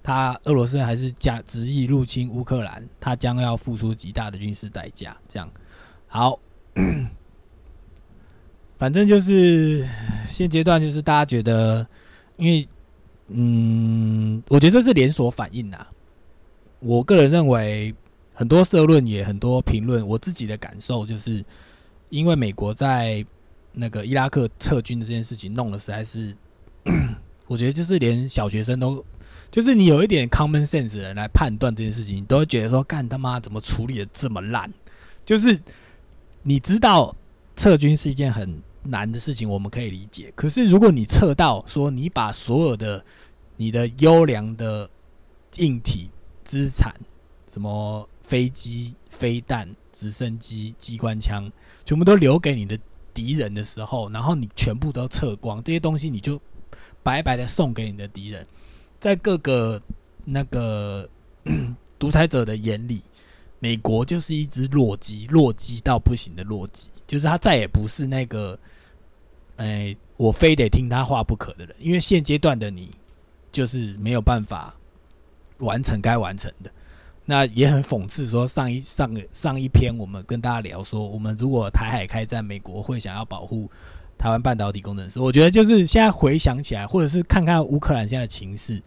[0.00, 5.16] 他俄罗斯还是加执意入侵乌克兰，他将要付出极大的军事代价。
[5.28, 5.50] 这样，
[6.06, 6.38] 好，
[8.78, 9.86] 反正就是
[10.28, 11.86] 现阶段就是大家觉得，
[12.36, 12.68] 因为
[13.28, 15.90] 嗯，我觉得这是连锁反应啊。
[16.80, 17.94] 我个人认为。
[18.38, 21.42] 很多社论也很多评论，我自己的感受就是，
[22.10, 23.24] 因为美国在
[23.72, 26.36] 那个伊拉克撤军的这件事情弄得实在是，
[27.48, 29.02] 我觉得就是连小学生都，
[29.50, 34.70] 就是你有一点 common sense 的人来判断这件事情，你都会觉得说，干他妈怎么处理的这么烂？
[35.24, 35.58] 就是
[36.42, 37.16] 你知道
[37.56, 40.32] 撤军是一件很难的事情，我们可以理解。
[40.34, 43.04] 可是如果你测到说你把所有的
[43.56, 44.88] 你的优良的
[45.56, 46.10] 硬体
[46.44, 46.94] 资产，
[47.48, 51.50] 什么飞机、飞弹、直升机、机关枪，
[51.84, 52.78] 全部都留给你的
[53.14, 56.40] 敌人的时候，然后你全部都测光，这些东西你就
[57.02, 58.46] 白白的送给你的敌人。
[58.98, 59.80] 在各个
[60.24, 61.08] 那个
[61.98, 63.00] 独裁者的眼里，
[63.58, 68.58] 美国就是一只弱鸡，弱鸡到不行的弱鸡，就是他再也不是那个，
[69.56, 72.90] 哎，我非得听他话不可的人，因为现阶段的你
[73.50, 74.74] 就是没有办法
[75.58, 76.70] 完成该完成的。
[77.24, 83.68] 那也很讽刺， 说上一上个上一篇我们跟大家聊说，我们如果台海开战，美国会想要保护
[84.16, 85.18] 台湾半导体工程师。
[85.18, 88.80] 我觉得就是现在回想起来，或者是看看乌克兰现在的情势，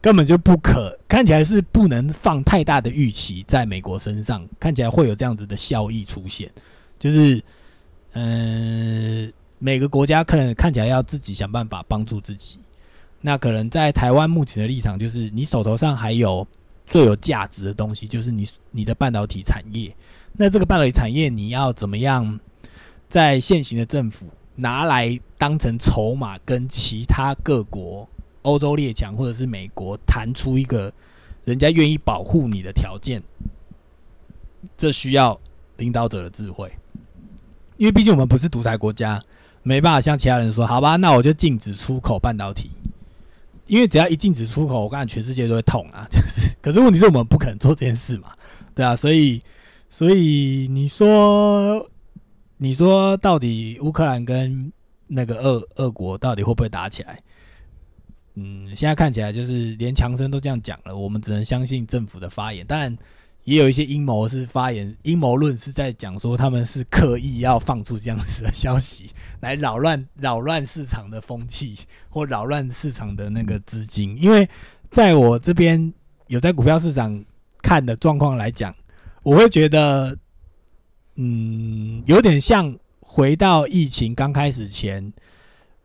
[0.00, 6.50] 根本就不可看起来是不能放太大的预期在美国身上，看起来会有这样子的效益出现，
[6.98, 7.40] 就是
[8.14, 9.32] 嗯、
[9.64, 12.58] 每个国家可能看起来要自己想办法帮助自己。
[13.22, 16.46] 那可能在台湾目前的立场就是，你手头上还有。
[16.86, 19.96] 最有价值的东西，就是你你的半导体产业。
[20.34, 22.38] 那这个半导体产业，你要怎么样
[23.08, 28.06] 在现行的政府拿来当成筹码，跟其他各国、
[28.42, 30.92] 欧洲列强或者是美国谈出一个
[31.46, 33.22] 人家愿意保护你的条件？
[34.76, 35.40] 这需要
[35.78, 36.70] 领导者的智慧，
[37.78, 39.18] 因为毕竟我们不是独裁国家，
[39.64, 42.70] 没办法像其他人说，好吧，那我就禁止出口半导体。
[43.66, 46.06] 因为只要一禁止出口，我感觉全世界都会痛啊。
[46.10, 48.30] 就是，可是问题是我们不可能做这件事嘛，
[48.74, 49.42] 对啊，所以，
[49.88, 51.88] 所以你说，
[52.58, 54.70] 你说到底乌克兰跟
[55.06, 57.18] 那个俄俄国到底会不会打起来？
[58.34, 62.96] 嗯，现在看起来就是连强生都这样讲了，我们只能相信政府的发言，但。
[63.44, 71.78] 也有一些阴谋是发言，阴谋论是在讲说他们是刻意要放出这样子的消息来扰乱扰乱市场的风气，
[72.08, 74.16] 或扰乱市场的那个资金。
[74.18, 74.48] 因为
[74.90, 75.92] 在我这边
[76.28, 77.22] 有在股票市场
[77.62, 78.74] 看的状况来讲，
[79.22, 80.16] 我会觉得，
[81.16, 85.12] 嗯，有点像回到疫情刚开始前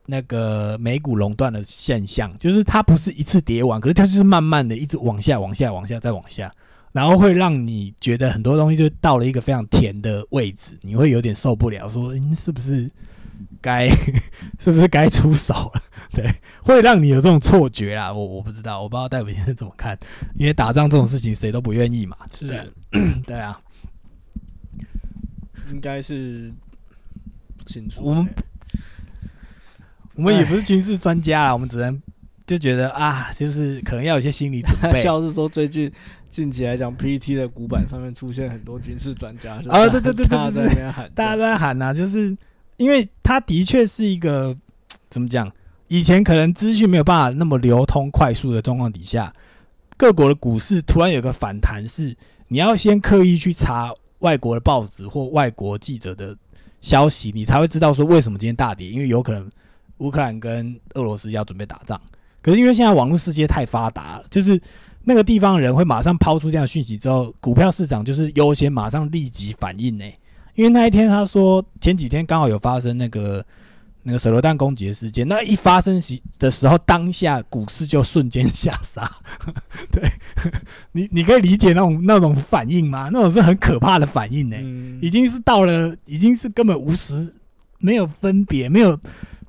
[0.06, 6.50] 那个美股垄断的现象，就是它不是一次跌完，可是它就是慢慢的一直往下、往下、往下再往下。
[6.92, 12.90] 然后会让你觉得很多东西就到了一个非常甜的位置，你会有点受不了，说嗯是不是
[13.62, 13.88] 该
[14.60, 15.82] 是不是该出手了？
[16.12, 18.12] 对，会让你有这种错觉啦。
[18.12, 19.98] 我我不知道，我不知道戴夫先生怎么看，
[20.36, 22.18] 因为打仗这种事情谁都不愿意嘛。
[22.34, 22.48] 是，
[23.26, 23.62] 对 啊，
[25.72, 26.52] 应该是
[27.58, 28.02] 不清楚。
[28.04, 28.28] 我们
[30.16, 32.02] 我们也不是军事专家啊，我们只能。
[32.48, 34.92] 就觉得啊，就是可能要有些心理准备。
[35.00, 35.92] 笑是说最近
[36.30, 42.38] 近期来讲，PPT 的古板上面出现很多军事专家，啊，对对对对，大家在那边喊，大家都在喊呐，就是
[42.78, 44.56] 因为他的确是一个
[45.10, 45.52] 怎么讲？
[45.88, 49.34] 以前可能资讯没有办法那么流通快速的状况底下，
[49.98, 52.16] 各国的股市突然有个反弹，是
[52.48, 56.38] 你要先刻意去查外国的报纸或外国记者的
[56.80, 59.50] 消息，你才会知道说为什么今天大跌，因为有可能
[59.98, 62.00] 乌克兰跟俄罗斯要准备打仗。
[62.42, 64.62] 可是因为现在网络世界太发达，就是
[65.10, 70.06] 那个地方人会马上抛出这样的讯息之后，股票市场就是优先马上立即反应呢。
[70.54, 73.44] 因为那一天他说前几天刚好有发生那个
[74.04, 79.10] 那个手榴弹攻击的事件，那一发生时的时候，当下股市就瞬间下杀。
[79.92, 80.04] 对
[80.94, 83.10] 你你可以理解那种那种反应吗？
[83.12, 84.58] 那种是很可怕的反应呢，
[85.02, 87.34] 已经是到了已经是根本无时
[87.80, 89.00] 没有分别没有。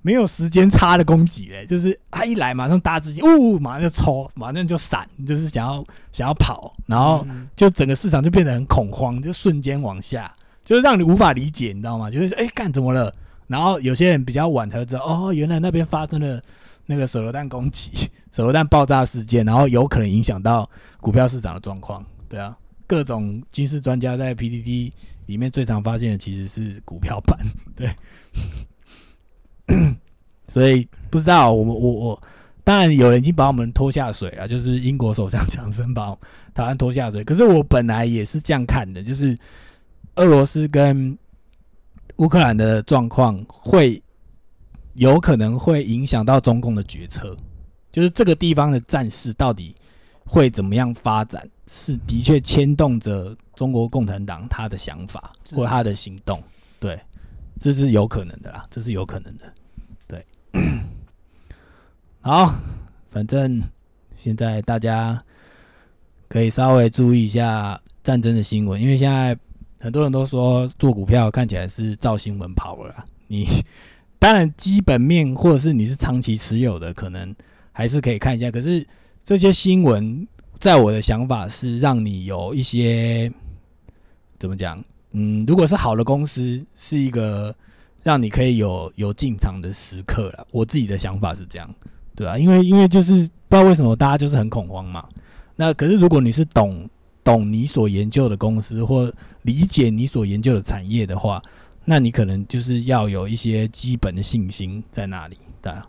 [0.03, 10.35] 没有时间差的攻击嘞，就是他一来马上搭自己，呜，马上就抽，马上就闪，就是想要想要跑，然后就整个市场就变得很恐慌，就瞬间往下，
[10.65, 12.11] 就是让你无法理解，你知道吗？
[12.11, 13.15] 就是哎，干怎么了？
[13.47, 16.41] 然后有些人比较晚才知道，哦，原来那边发生了
[16.87, 17.91] 那个手榴弹攻击、
[18.33, 20.69] 手榴弹爆炸事件，然后有可能影响到
[21.01, 22.03] 股票市场的状况。
[22.29, 24.93] 对啊，各种军事专家在 PDD
[25.27, 27.39] 里面最常发现的其实是股票版，
[27.77, 27.91] 对。
[30.49, 32.23] 所以不知道我们我我
[32.65, 36.17] 当然有人已经把我们拖下水了，就是英国首相强生把
[36.55, 37.25] 台湾拖下水。
[37.25, 39.37] 可是我本来也是这样看的，就是
[40.17, 41.17] 俄罗斯跟
[42.17, 44.03] 乌克兰的状况会
[44.95, 47.37] 有可能会影响到中共的决策，
[47.91, 49.75] 就是这个地方的战事到底
[50.25, 56.43] 会怎么样发展，是的确牵动着中国共产党他的想法或他的行动。
[56.79, 57.01] 对，
[57.59, 59.45] 这是有可能的啦，这是有可能的。
[62.23, 62.55] 好，
[63.11, 63.63] 反正
[64.15, 65.19] 现在大家
[66.29, 69.35] 可以稍微注意一下战争的新闻，因为现在
[69.79, 72.95] 很多人都说做股票看起来是照新闻跑了。
[73.27, 73.47] 你
[74.19, 77.35] 当然基本面或者是你是长期持有的，可能
[77.73, 78.51] 还是可以看一下。
[78.51, 78.87] 可是
[79.25, 80.29] 这些新闻，
[80.59, 83.33] 在我的想法是让你有一些
[84.39, 84.85] 怎么讲？
[85.13, 87.55] 嗯，如果是好的公司，是一个。
[88.03, 90.47] 让你可以有有进场的时刻了。
[90.53, 91.71] 我自己的想法是这样，
[92.21, 93.15] 对啊，因为因为就是
[93.49, 95.03] 不知道为什么大家就是很恐慌嘛。
[95.57, 96.87] 那可是如果你是懂
[97.25, 101.41] 懂你所研究的公司或理解你所研究的产业的话，
[101.83, 105.83] 那你可能就是要有一些基本的信心在那里，对啊。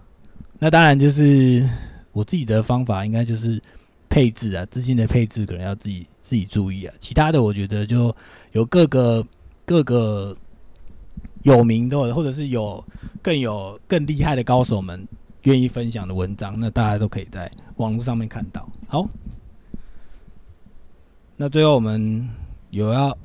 [0.58, 1.68] 那当然就是
[2.14, 3.62] 我自己的方法，应该就是
[4.08, 6.94] 配置啊，资金的配置可能要自己自己注意啊。
[7.02, 8.16] 其他的我觉得就
[8.54, 9.22] 有各个
[9.66, 10.34] 各个。
[11.44, 12.86] 有名的，或者是有
[13.20, 15.08] 更有更厉害的高手们
[15.44, 18.68] 愿意分享的文章，那大家都可以在网络上面看到。
[18.88, 19.08] 好，
[21.38, 22.30] 那最后我们
[22.70, 23.18] 有要，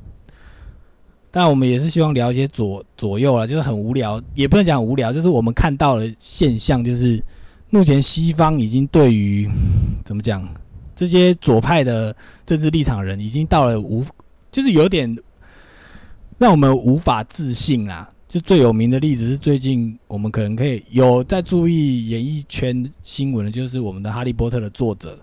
[1.30, 7.22] 但我们也是希望聊一些左左右啊，就是很无聊，也不能讲无聊，就是我们看到的现象，就是
[7.68, 9.46] 目前西方已经对于
[10.04, 10.48] 怎么讲
[10.94, 14.02] 这些左派的政治立场人已经到了无，
[14.50, 15.14] 就是有点
[16.38, 18.08] 让我们无法自信啦。
[18.40, 25.18] 最有名的例子是最近我们可能可以有在注意演艺圈新闻的，就是我们的《哈利波特》的作者，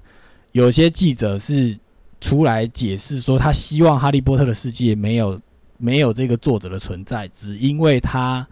[0.51, 1.77] 有些记者是
[2.21, 5.39] 出来解释说，他希望《哈利波特》的世界没有
[5.77, 8.47] 没有这个作者的存在，只因为他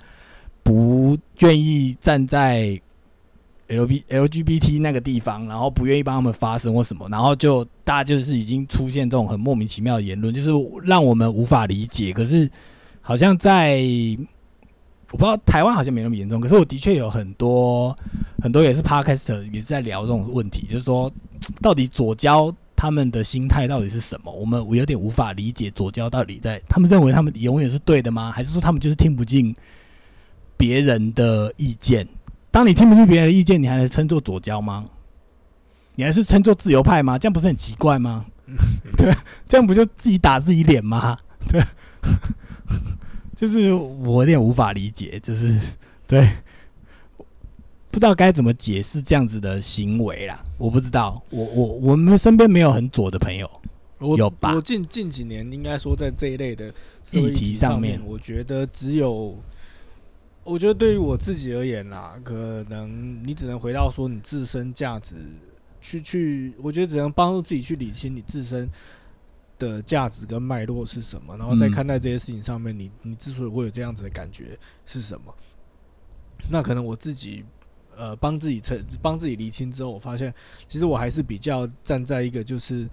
[0.63, 2.79] 不愿意站在
[3.67, 10.51] L B L G B T 那个地方，然后不愿意帮他们发声或什么，然后就大家就是已经出现这种很莫名其妙的言论，就是
[10.83, 12.11] 让我们无法理解。
[12.11, 12.49] 可是
[12.99, 13.81] 好像在
[15.11, 17.97] 我不知道台湾好像没那么严重，可是我的确有很多
[18.41, 21.11] 很多也是 Podcast 也是在聊这种问题，就是说
[21.61, 24.31] 到底左交他们的心态到底是什么？
[24.31, 28.31] 我们我有点无法理解左交到底在他们认为他们永远是对的吗？
[28.31, 29.55] 还是说他们就是听不进
[30.57, 32.07] 别人的意见？
[32.49, 34.85] 当你听不进别人的意见，你还能称作左交吗？
[35.95, 37.17] 你还是称作自由派吗？
[37.17, 38.25] 这样不是很奇怪吗？
[38.97, 39.13] 对，
[39.47, 41.17] 这样不就自己打自己脸吗？
[41.49, 41.61] 对。
[43.41, 45.59] 就是我有点无法理解，就是
[46.05, 46.29] 对，
[47.89, 50.45] 不知道该怎么解释这样子的行为啦。
[50.59, 53.49] 我不知道，我我我们身边没有很左的朋友，
[54.15, 54.53] 有吧？
[54.53, 56.71] 我近近几年应该说在这一类的
[57.13, 59.35] 议题上面，我觉得只有，
[60.43, 65.15] 我觉得对于我自己而言啦，可能你只能回到说你自身价值，
[65.81, 68.69] 去去，我觉得只能帮助自己去理清你自身。
[69.61, 71.37] 的价值跟脉络是什么？
[71.37, 75.33] 然后在看待这些事情上面，你你之所以会有这样子的感觉是什么？
[76.49, 77.45] 那可能我自己
[77.95, 80.33] 呃帮自己成帮自己厘清之后，我发现
[80.67, 82.89] 其实我还是比较站在一个就是，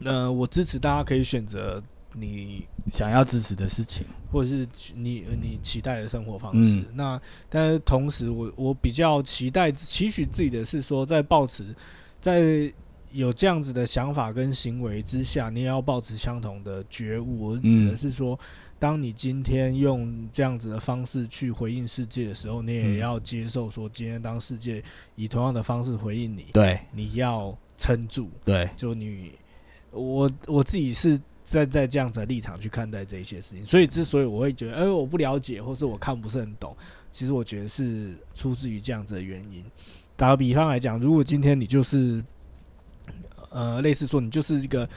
[0.00, 1.80] 呃，我支持大家可以选择
[2.14, 4.66] 你想要支持的事情，或者是
[4.96, 6.84] 你你期待的生活方式。
[6.94, 11.74] 那但是同时，我我比较期待期许自己的是说，在报纸
[12.20, 12.72] 在。
[13.12, 17.48] 有这样子的想法跟行为之下，你也要保持相同的觉悟。
[17.48, 18.38] 我指的是说，
[18.78, 24.82] 当你今天用这样子的方式去回应世界的时候，你也要接受说，今天当世界
[25.16, 28.30] 以同样的方式回应你，对，你要撑住。
[28.44, 29.32] 对，就你，
[29.90, 33.64] 我我自己是在在这样子的立场去看待这一些事情。
[33.64, 36.76] 所以，之所以我会觉得，哎，我不了解，或是我看不是很懂，
[37.10, 39.64] 其实我觉得是出自于这样子的原因。
[40.14, 42.22] 打个比方来讲，如果今天你就是。
[43.50, 44.88] 呃，类似说你就是一个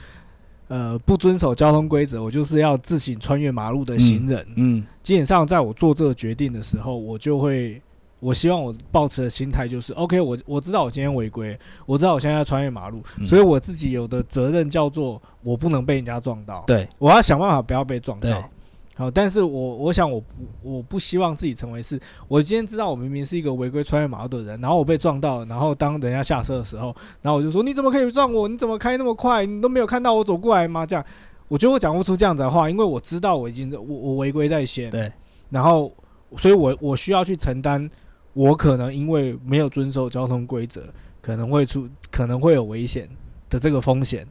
[0.68, 4.46] 呃不遵守交通规则，我就是要自行穿越马路的行人。
[4.56, 7.80] 嗯，基本上在我做这个决定的时候，我就会，
[8.20, 18.50] 我希望我抱持的心态就是，OK，我我知道我今天违规，我知道我现在要穿越马路，所以我自己有的责任叫做我不能被人家撞到，对我要想办法不要被撞到。
[18.94, 20.26] 好，但是我我想我不
[20.62, 28.46] 我不希望自己成为是，我今天知道我明明是一个违规穿越马路的人，然后我被撞到了，然后当人家下车的时候，然后我就说你怎么可以撞我？
[28.46, 29.46] 你怎么开那么快？
[29.46, 30.84] 你都没有看到我走过来吗？
[30.84, 31.02] 这样，
[31.48, 35.10] 我觉得我讲不出这样子的话，因为我知道我已经我我违规在先，对，
[35.48, 35.90] 然后
[36.36, 37.88] 所以我我需要去承担
[38.34, 40.84] 我可能因为没有遵守交通规则，
[41.22, 43.08] 可能会出可能会有危险
[43.48, 44.26] 的这个风险，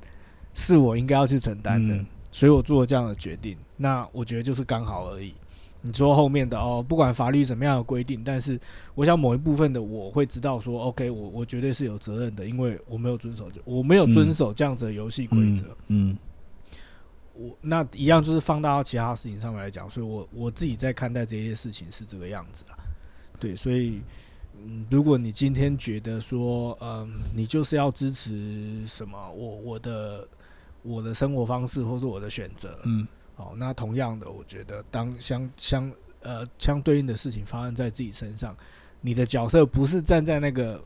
[0.54, 1.98] 是我应该要去承担的。
[2.32, 5.34] 所以我做了这样的决定，那我觉得就是刚好而已。
[5.84, 8.60] 你说后面的哦，不管法律怎么样的规定，但是
[8.94, 15.76] 我想某一部分的我会知道说，OK，我我绝对是有责任的，因为我没有遵守，就我没有遵守这样子的游戏规则。
[15.88, 16.16] 嗯，
[17.34, 22.78] 我那一样就是放大到其他事情上面来讲，所以我我自己在看待这些事情是这个样子啊。
[23.40, 24.02] 对，所以
[24.64, 30.28] 嗯，如果你今天觉得说，嗯，你就是要支持什么，我我的。
[30.84, 38.56] 我的生活方式，或是我的选择，嗯，好，那同样的，我觉得当相相呃相对应的事情发生在自己身上，
[39.00, 40.84] 你的角色不是站在那个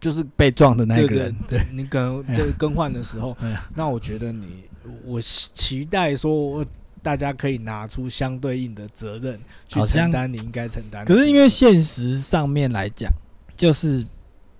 [0.00, 3.36] 就是被撞的那个人，对你可能对更换的时候，
[3.76, 4.64] 那我觉得你
[5.04, 6.64] 我期待说
[7.02, 11.04] 大家可以拿出相对应的责任去承担你应该承担。
[11.04, 13.08] 可是因为现实上面来讲，
[13.56, 14.04] 就是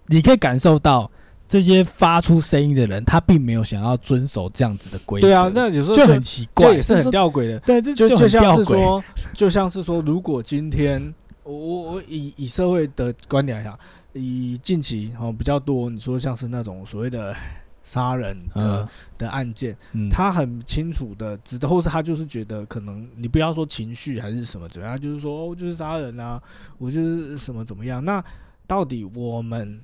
[0.06, 1.10] 你可以感受到。
[1.52, 5.26] 这些发出声音的人，他并没有想要遵守这样子的规则。
[5.26, 7.60] 对啊，那有时候就很奇怪，这也是很吊诡的。
[7.60, 13.78] 对，这就就像是说，就像是说，如果今天我我我以以社会的观点来讲，
[14.14, 17.36] 以近期哦比较多，你说像是那种所谓的
[17.84, 18.88] 杀人的
[19.18, 19.76] 的案件，
[20.10, 26.40] 他很清楚的知道，或是他就是觉得可能你不要说情绪还是什么怎样，就是说哦就是杀人啊，
[26.78, 28.02] 我就是什么怎么样？
[28.02, 28.24] 那
[28.66, 29.78] 到底我们？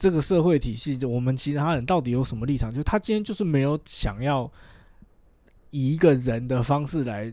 [0.00, 2.72] 这个社会体系，我们其他人到底有什么立场？
[2.72, 4.50] 就是他今天就是没有想要
[5.68, 7.30] 以一个人的方式来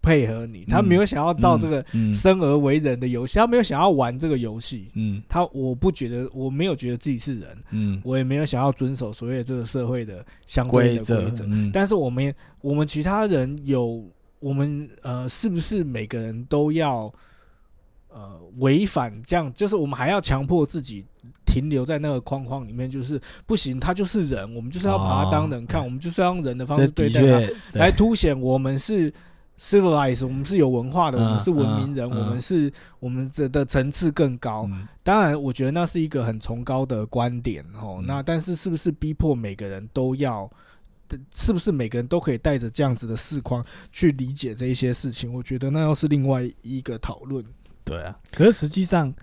[0.00, 4.88] 配合你，他没有想要照这个嗯生而为人的游戏，他没有想要玩这个游戏。
[4.94, 11.44] 嗯他我不觉得，我没有觉得自己是人，嗯我也没有想要遵守所谓的这个社会的相对规则的规则。
[11.48, 14.02] 嗯但是我们我们其他人有
[14.38, 17.12] 我们呃，是不是每个人都要
[18.16, 19.52] 呃违反这样？
[19.52, 21.04] 就是我们还要强迫自己
[21.44, 27.20] 停留在那个框框里面，就是不行，他就是人，我们就是要把他当人看，哦我们就是要用人的方式对待
[27.72, 29.12] 他，来凸显我们是
[29.60, 34.66] civilized，我们是有文化的，嗯我们是文明人，嗯嗯我们是我们的的层次更高。
[34.72, 37.98] 嗯当然，我觉得那是一个很崇高的观点哦。
[38.00, 40.50] 嗯那但是是不是逼迫每个人都要？
[41.32, 45.32] 是不是每个人都可以带着这样子的视框去理解这一些事情？
[45.32, 47.44] 我觉得那又是另外一个讨论。
[47.86, 49.14] 对啊，可是实际上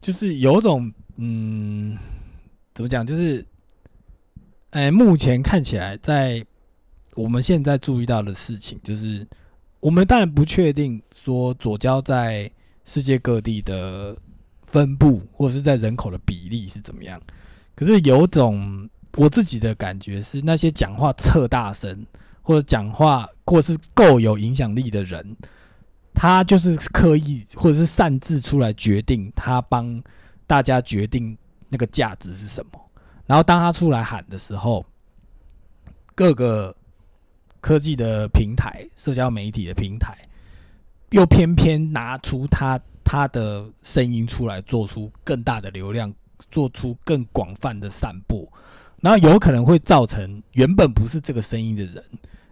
[0.00, 1.96] 就是有种嗯，
[2.72, 3.06] 怎么讲？
[3.06, 3.46] 就是，
[4.70, 6.42] 哎、目前看起来，在
[7.14, 9.26] 我们现在注意到的事情，就是
[9.80, 12.50] 我们当然不确定说左交在
[12.86, 14.16] 世界各地的
[14.66, 17.20] 分布，或者是在人口的比例是怎么样。
[17.74, 22.06] 可是有种我自己的感觉是，那些讲话特大声，
[22.40, 25.36] 或者讲话或者是够有影响力的人，
[26.14, 30.02] 他就是刻意或者是擅自出来决定，他帮
[30.46, 31.36] 大家决定
[31.68, 32.80] 那个价值是什么。
[33.26, 34.84] 然后当他出来喊的时候，
[36.14, 36.74] 各个
[37.60, 40.16] 科技的平台、社交媒体的平台，
[41.10, 46.12] 又偏偏拿出他他的声音出来，做出更大的流量，
[46.50, 48.46] 做出更广泛的散播，
[49.00, 52.04] 然后有可能会造成原本不是这个声音的人，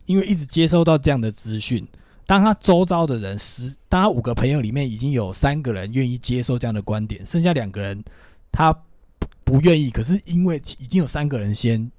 [0.07, 1.87] 因为一直接收到这样的资讯，
[2.29, 8.05] 当他周遭的人十，当他五个朋友里面已经有三个人愿意接受这样的观点，剩下两个人
[8.53, 8.71] 他
[9.19, 11.91] 不不愿意，可是因为已经有三个人先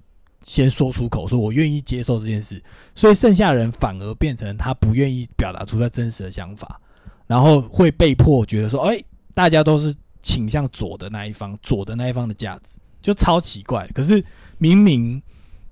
[0.43, 2.61] 先说出口，说我愿意接受这件事，
[2.93, 6.79] 所以剩下人反而变成他不愿意表达出他真实的想法，
[7.25, 9.03] 然后会被迫觉得说，哎、
[9.33, 13.87] 大家都是倾向左的那一方，左的那一方的价值，就超奇怪。
[13.95, 14.23] 可是
[14.59, 15.19] 明明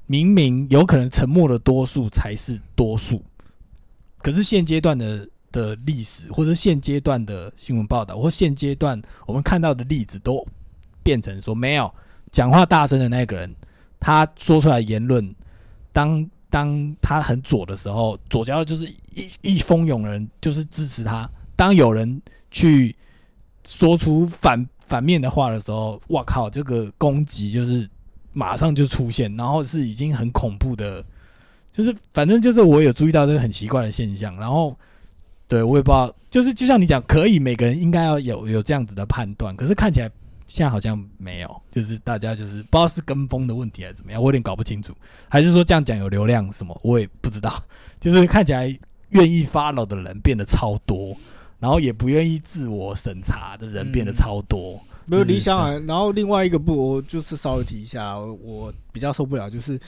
[0.07, 3.23] 明明有可能沉默的多数才是多数，
[4.19, 10.45] 可是现阶段的的历史，或者现阶段的新闻报道，或现阶段我们看到的例子，都
[11.03, 11.93] 变成说没有
[12.31, 13.55] 讲话大声的那个人，
[13.99, 15.33] 他说出来言论，
[15.93, 22.95] 当当他很左的时候，左交的就是一一蜂拥人就是支持他；当有人去
[23.65, 27.87] 说出反反面的话的时候，哇靠，这个攻击就是
[28.33, 31.03] 马上就出现，然后是已经很恐怖的，
[31.77, 34.75] 就是反正就是我有注意到这个很奇怪的现象，然后
[35.47, 40.09] 对我也不知道，就是就像你讲，可以每个人应该要有有这样子的判断，可是看起来
[40.47, 44.91] 现在好像没有，就是大家就是不知道是跟风的问题还是怎么样，我有点搞不清楚，
[45.29, 47.61] 还是说这样讲有流量什么，我也不知道，
[47.99, 48.75] 就是看起来
[49.09, 51.15] 愿意 follow 的人变得超多。
[51.59, 59.79] 然后也不愿意自我审查的人变得超多，没是理想啊，然后另外一个不，我就是稍微提一下，我我比较受不了，就是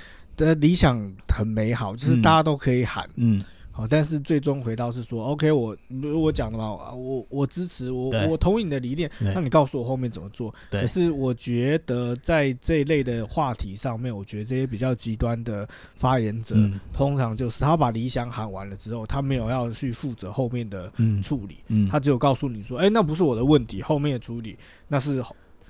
[0.48, 2.22] 的理想很美好，就是嗯。
[2.22, 3.44] 大家都可以喊，嗯。
[3.72, 5.78] 好，但是最终回到是说，OK，我
[6.20, 10.54] 我讲的嘛，我我支持，我我同意你的理念，那你告诉我后面怎么做。
[10.70, 10.82] 对。
[10.82, 15.66] 可是我觉得在这一类的话题上面，我觉得这些比较极端的
[15.96, 16.78] 发言者，嗯。
[16.92, 21.24] 通常就是他把理想喊完了之后，他没有要去负责后面的嗯。
[21.24, 24.58] 处理，嗯，他只有告诉你说，哎、那不是我的问题，后面的处理
[24.90, 25.24] 那是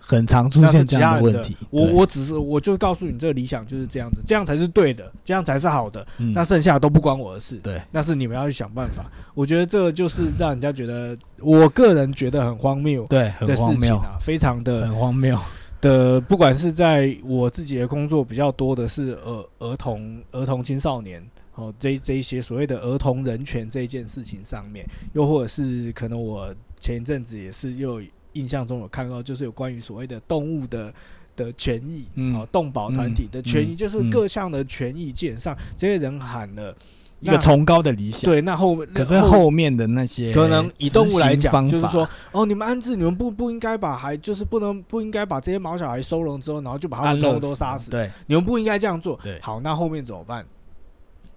[0.10, 1.56] 很常出现这样的问题。
[1.70, 6.06] 我我只是我就告诉你，这个理想就是这样子，这样才是对的，这样才是好的。
[6.18, 9.06] 嗯那剩下的都不关我的事，对那是你们要去想办法。
[9.36, 15.40] 我觉得这个就是让人家觉得，我个人觉得很荒谬对很荒谬，啊，非常的很荒谬。
[15.82, 21.24] 的，不管是在我自己的工作比较多的是儿儿童、儿童青少年
[21.56, 28.02] 哦，这这一些所谓的儿童人权这一件事情上面，又或者是可能我前一阵子也是又
[28.34, 30.94] 印象中有看到，就是有关于所谓的动物的。
[31.36, 32.36] 的权益，嗯。
[32.36, 33.76] 哦，动保团体的权益，嗯。
[33.78, 36.76] 就是嗯各项的权益，基本上这些人喊了
[37.22, 49.18] 一个崇高的理想，对，那后可是后面的那些可能以动物来讲，就是说，哦，你们安置，你们不不应该把孩，就是不能不应该把这些毛小孩收容之后，然后就把他们通安乐通都杀死，对，你们不应该这样做。
[49.24, 49.40] 对。
[49.42, 50.46] 好，那后面怎么办？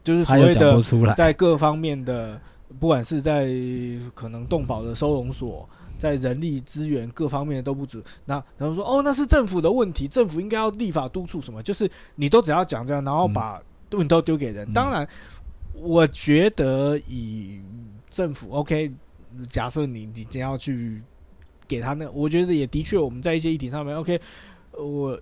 [0.03, 0.83] 就是所谓的
[1.15, 2.41] 在各方面的，
[2.81, 3.49] 不管是在
[4.15, 5.69] 可能动保的收容所，
[6.03, 8.03] 在人力资源各方面都不足。
[8.25, 11.63] 那然后说，哦，那是政府的问题，政府应该要立法督促什么？
[11.63, 14.69] 就是你都只要讲这样，然后嗯把问题都丢给人。
[14.69, 15.07] 嗯当然，
[15.75, 17.61] 我觉得以
[18.11, 18.93] 政府 OK，
[19.49, 21.01] 假设你你真要去
[21.69, 24.21] 给他那，我觉得也的确我们在一些议题上面 OK，
[24.73, 25.17] 我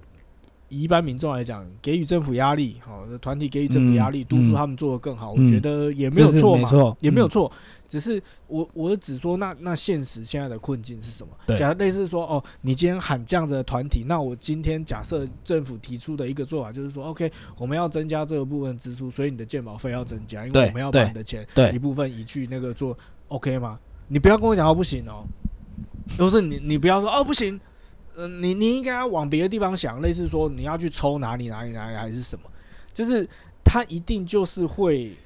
[0.70, 7.52] 以一般民众来讲，给予政府压力，好、团体给予政府压力，嗯督促嗯他们做得更好，嗯我觉得也没有错嘛，也没有错。
[7.90, 11.36] 只是我我只说那那现实现在的困境是什么？
[11.44, 11.58] 对。
[11.58, 21.72] 假如类似说哦，你今天喊这样子的团体，那我今天假设政府提出的一个做法就是说，OK，我们要增加这个部分支出，所以你的健保费要增加，因为我们要把你的钱对。
[21.72, 23.76] 一部分移去那个做 OK 吗？
[24.06, 25.26] 你不要跟我讲哦不行哦，
[26.16, 27.60] 都是你你不要说哦不行，
[28.14, 32.44] 嗯、你你应该要往别的地方想，类似说你要去抽哪里哪里哪里还是什么，
[32.92, 33.28] 就是
[33.64, 35.16] 他一定就是会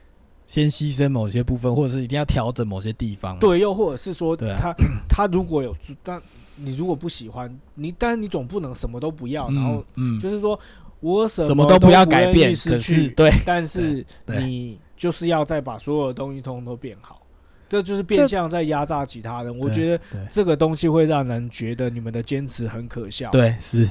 [0.47, 3.39] 先牺牲某些部分，或者是一定要调整某些地方。
[3.39, 4.75] 对，又或者是说他
[5.09, 6.21] 他如果有但
[6.57, 10.59] 你如果不喜欢你，但是你总不能什么都不要，然后嗯，嗯就是说
[11.01, 17.21] 我什什么都不要改变，失去对但是你就是要再把所有的东西通通都变好，
[17.69, 19.59] 这就是变相在压榨其他人。
[19.59, 23.91] 我觉得这个东西会让人觉得你们的坚持很可笑。，对是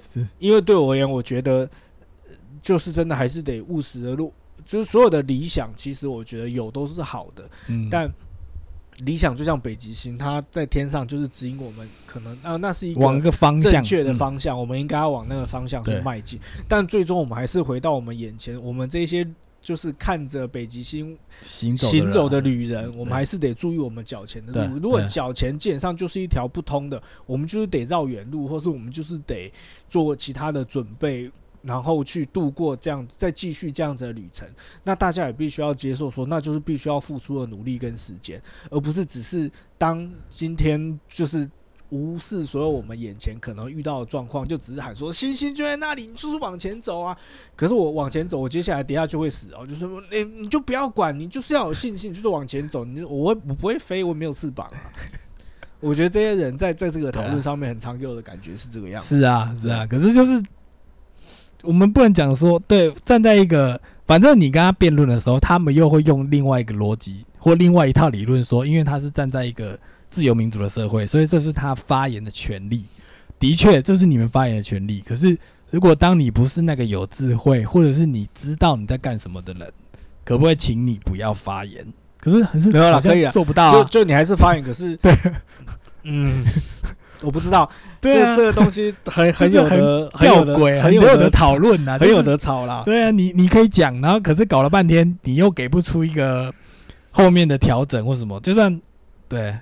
[0.00, 1.68] 是，因为对我而言，我觉得
[2.26, 4.32] 呃就是真的还是得务实的路，
[4.68, 8.06] 就是所有的理想，其实我觉得有都是好的，嗯，但
[8.98, 16.38] 理想就像北极星，它在天上就是指引我们，可能啊那是一个往一个方向正确的嗯方向，我们应该要往那个方向去迈进。
[16.68, 19.26] 但最终我们还是回到我们眼前，我们这些
[19.62, 24.78] 就是看着北极星行走行走的人旅人，我们还是得注意我们脚前的路。
[24.82, 29.50] 如果脚前基本上就是一条不通的，我们就是得绕远路，或是我们就是得
[29.88, 31.30] 做其他的准备。
[31.62, 34.48] 然后去度过这样，再继续这样子的旅程，
[34.84, 38.40] 那大家也必须要接受说，那就是必须要付出的努力跟时间，
[38.70, 41.48] 而不是只是当今天就是
[41.90, 47.16] 无视所有我们眼前可能遇到的状况，就只是喊说星星就在那里，你就是往前走啊。
[47.56, 52.84] 可是我往前走，我接下来等下就会死哦，就是说你你就不要管，你就是要有信心，就是往前走。
[52.84, 54.92] 你我会我不会飞，我没有翅膀啊。
[55.80, 59.16] 我觉得这些人在在这个讨论上面很常给我的感觉是这个样子。
[59.16, 60.42] 是啊是啊，可是就是
[61.62, 69.78] 我们不能讲说对，站在一个反正你跟他辩论的时候，他们又会用另外一个逻辑或另外一套理论说，因为他是站在一个
[70.08, 72.84] 自由民主的社会，所以这是他发言的权利。
[73.38, 75.00] 的确，这是你们发言的权利。
[75.00, 75.38] 可是，
[75.70, 79.72] 如果当你不是那个有智慧，或者是你知道你在干什么的人，
[80.24, 81.86] 可不可以请你不要发言？
[82.18, 83.72] 可是还是没有啦好像可以啊做不到啊。
[83.72, 85.14] 就就你还是发言，可是对，
[86.02, 86.42] 嗯，
[87.22, 87.68] 我不知道，
[88.00, 92.82] 对啊这，个东西很 很有很的很有的吊诡，很有的讨论呐，很有就是的吵啦。
[92.84, 96.52] 对啊，你你可以讲，然后可是搞了半天，你又给不出一个
[97.10, 98.80] 后面的调整或什么，就算
[99.28, 99.54] 对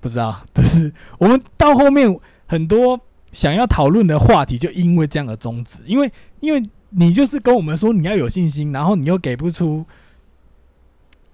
[0.00, 2.98] 不知道， 但是我们到后面很多
[3.30, 6.10] 想要讨论的话题，就因为这样的终止，因为
[6.40, 9.84] 因为你就是跟我们说你要有信心，然后你又给不出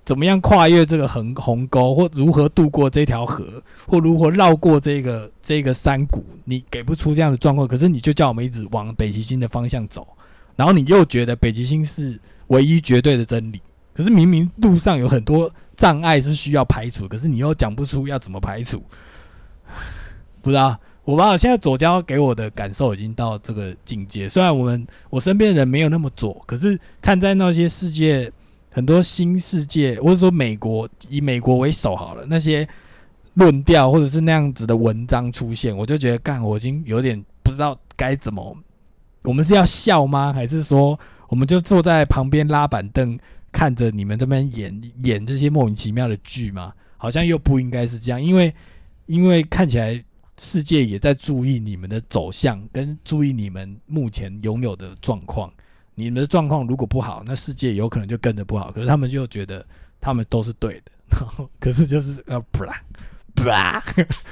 [0.08, 10.08] 怎么样跨越这个横鸿沟，或如何渡过这条河，或如何绕过这个这个山谷，你给不出这样的状况，可是你就叫我们一直往北极星的方向走。
[10.56, 13.60] 然后你又觉得北极星是唯一绝对的真理，
[13.92, 18.82] 可是明明路上有很多障碍是需要排除，可是你又讲不出要怎么排除，
[20.40, 20.74] 不知道。
[21.04, 24.26] 我把我，现在左交给我的感受已经到这个境界。
[24.26, 28.30] 虽然我们我身边的人没有那么左，可是看在那些世界
[28.78, 32.64] 很多新世界，或者说美国以美国为首好了，那些
[33.34, 38.56] 论调或者是那样子的文章出现，我就觉得干，我已经有点不知道该怎么
[39.24, 40.32] 我们是要笑吗？
[40.32, 40.96] 还是说
[41.28, 43.18] 我们就坐在旁边拉板凳，
[43.50, 46.72] 看着你们这边演演这些莫名其妙的剧吗？
[46.96, 48.54] 好像又不应该是这样，因为
[49.06, 50.00] 因为看起来
[50.38, 55.52] 世界也在注意你们的走向，跟注意你们目前拥有的状况。
[55.98, 58.70] 你们的状况如果不好，那世界有可能就跟着不好。
[58.70, 59.66] 可是他们就觉得
[60.00, 62.72] 他们都是对的，然 后可是就是呃，不啦
[63.34, 63.82] 不啦，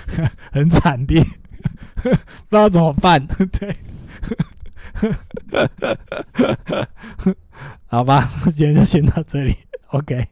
[0.52, 1.20] 很惨烈，
[1.98, 2.16] 不知
[2.50, 3.26] 道怎么办。
[3.26, 3.76] 对。
[7.86, 9.56] 好吧，今天就先到这里。
[9.88, 10.24] OK。